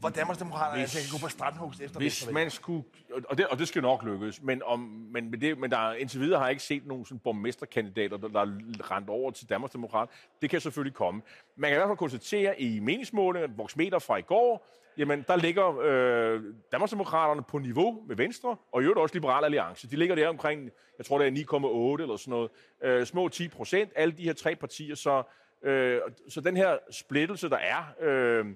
hvor 0.00 0.08
Danmarksdemokraterne 0.08 0.80
altså 0.80 0.98
kan 0.98 1.18
gå 1.20 1.26
på 1.26 1.28
strandhugst 1.28 1.80
efter 1.80 1.98
Hvis 1.98 2.30
man 2.32 2.50
skulle, 2.50 2.84
og 3.28 3.38
det, 3.38 3.46
og 3.46 3.58
det 3.58 3.68
skal 3.68 3.82
nok 3.82 4.04
lykkes, 4.04 4.42
men, 4.42 4.62
om, 4.62 4.80
men, 5.12 5.30
men, 5.30 5.40
det, 5.40 5.58
men 5.58 5.70
der, 5.70 5.92
indtil 5.92 6.20
videre 6.20 6.38
har 6.38 6.46
jeg 6.46 6.52
ikke 6.52 6.62
set 6.62 6.86
nogen 6.86 7.04
sådan 7.04 7.18
borgmesterkandidater, 7.18 8.16
der, 8.16 8.28
der 8.28 8.40
er 8.40 8.46
rendt 8.90 9.10
over 9.10 9.30
til 9.30 9.48
Danmarksdemokrat. 9.48 10.08
Det 10.42 10.50
kan 10.50 10.60
selvfølgelig 10.60 10.94
komme. 10.94 11.22
Man 11.56 11.70
kan 11.70 11.76
i 11.76 11.78
hvert 11.78 11.88
fald 11.88 11.98
konstatere 11.98 12.60
i 12.60 12.80
meningsmålingen, 12.80 13.58
voksmeter 13.58 13.98
fra 13.98 14.16
i 14.16 14.22
går, 14.22 14.66
jamen 14.96 15.24
der 15.28 15.36
ligger 15.36 15.78
øh, 15.78 16.42
Danmarksdemokraterne 16.72 17.42
på 17.42 17.58
niveau 17.58 18.02
med 18.06 18.16
Venstre, 18.16 18.56
og 18.72 18.80
i 18.80 18.84
øvrigt 18.84 19.00
også 19.00 19.14
Liberal 19.14 19.44
Alliance. 19.44 19.90
De 19.90 19.96
ligger 19.96 20.14
der 20.14 20.28
omkring, 20.28 20.70
jeg 20.98 21.06
tror 21.06 21.18
det 21.18 21.26
er 21.26 21.96
9,8 21.96 22.02
eller 22.02 22.16
sådan 22.16 22.30
noget, 22.30 22.50
øh, 22.82 23.06
små 23.06 23.28
10 23.28 23.48
procent, 23.48 23.92
alle 23.96 24.12
de 24.12 24.24
her 24.24 24.32
tre 24.32 24.56
partier, 24.56 24.94
så, 24.94 25.22
øh, 25.62 26.00
så 26.28 26.40
den 26.40 26.56
her 26.56 26.78
splittelse, 26.90 27.48
der 27.48 27.56
er, 27.56 27.94
øh, 28.00 28.46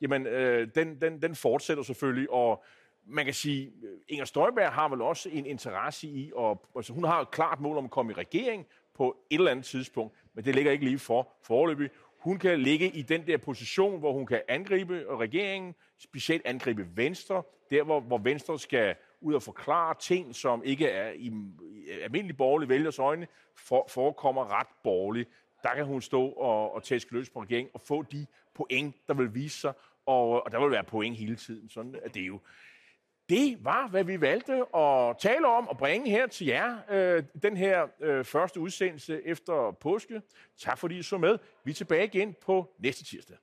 jamen 0.00 0.26
øh, 0.26 0.68
den, 0.74 1.00
den, 1.00 1.22
den 1.22 1.34
fortsætter 1.34 1.82
selvfølgelig, 1.82 2.30
og 2.30 2.64
man 3.06 3.24
kan 3.24 3.34
sige, 3.34 3.72
øh, 3.82 3.98
Inger 4.08 4.24
Støjberg 4.24 4.72
har 4.72 4.88
vel 4.88 5.02
også 5.02 5.28
en 5.32 5.46
interesse 5.46 6.06
i, 6.06 6.32
og 6.34 6.66
altså, 6.76 6.92
hun 6.92 7.04
har 7.04 7.20
et 7.20 7.30
klart 7.30 7.60
mål 7.60 7.76
om 7.76 7.84
at 7.84 7.90
komme 7.90 8.12
i 8.12 8.14
regering 8.14 8.66
på 8.94 9.16
et 9.30 9.38
eller 9.38 9.50
andet 9.50 9.64
tidspunkt, 9.64 10.14
men 10.34 10.44
det 10.44 10.54
ligger 10.54 10.72
ikke 10.72 10.84
lige 10.84 10.98
for 10.98 11.28
forløbig. 11.42 11.90
Hun 12.18 12.38
kan 12.38 12.60
ligge 12.60 12.88
i 12.88 13.02
den 13.02 13.26
der 13.26 13.36
position, 13.36 13.98
hvor 13.98 14.12
hun 14.12 14.26
kan 14.26 14.42
angribe 14.48 15.04
regeringen, 15.10 15.74
specielt 15.98 16.46
angribe 16.46 16.86
Venstre, 16.94 17.42
der 17.70 17.82
hvor, 17.82 18.00
hvor 18.00 18.18
Venstre 18.18 18.58
skal 18.58 18.94
ud 19.20 19.34
og 19.34 19.42
forklare 19.42 19.94
ting, 20.00 20.34
som 20.34 20.62
ikke 20.64 20.88
er 20.88 21.10
i, 21.10 21.26
i 21.26 21.90
almindelig 22.02 22.36
borgerlig 22.36 22.68
vælgers 22.68 22.98
øjne, 22.98 23.26
for, 23.56 23.86
forekommer 23.88 24.58
ret 24.60 24.66
borgerligt. 24.84 25.28
Der 25.62 25.74
kan 25.74 25.84
hun 25.84 26.02
stå 26.02 26.28
og, 26.28 26.74
og 26.74 26.82
tæske 26.82 27.12
løs 27.12 27.30
på 27.30 27.42
regeringen 27.42 27.70
og 27.74 27.80
få 27.80 28.02
de 28.02 28.26
point, 28.54 28.96
der 29.08 29.14
vil 29.14 29.34
vise 29.34 29.60
sig, 29.60 29.72
og, 30.06 30.44
og 30.44 30.52
der 30.52 30.60
vil 30.60 30.70
være 30.70 30.84
point 30.84 31.16
hele 31.16 31.36
tiden. 31.36 31.68
Sådan 31.68 31.96
er 32.02 32.08
det 32.08 32.20
jo. 32.20 32.40
Det 33.28 33.64
var, 33.64 33.88
hvad 33.88 34.04
vi 34.04 34.20
valgte 34.20 34.76
at 34.76 35.18
tale 35.18 35.46
om 35.46 35.68
og 35.68 35.78
bringe 35.78 36.10
her 36.10 36.26
til 36.26 36.46
jer. 36.46 36.78
Øh, 36.90 37.24
den 37.42 37.56
her 37.56 37.88
øh, 38.00 38.24
første 38.24 38.60
udsendelse 38.60 39.26
efter 39.26 39.76
påske. 39.80 40.22
Tak 40.58 40.78
fordi 40.78 40.98
I 40.98 41.02
så 41.02 41.18
med. 41.18 41.38
Vi 41.64 41.70
er 41.70 41.74
tilbage 41.74 42.04
igen 42.04 42.34
på 42.40 42.74
næste 42.78 43.04
tirsdag. 43.04 43.36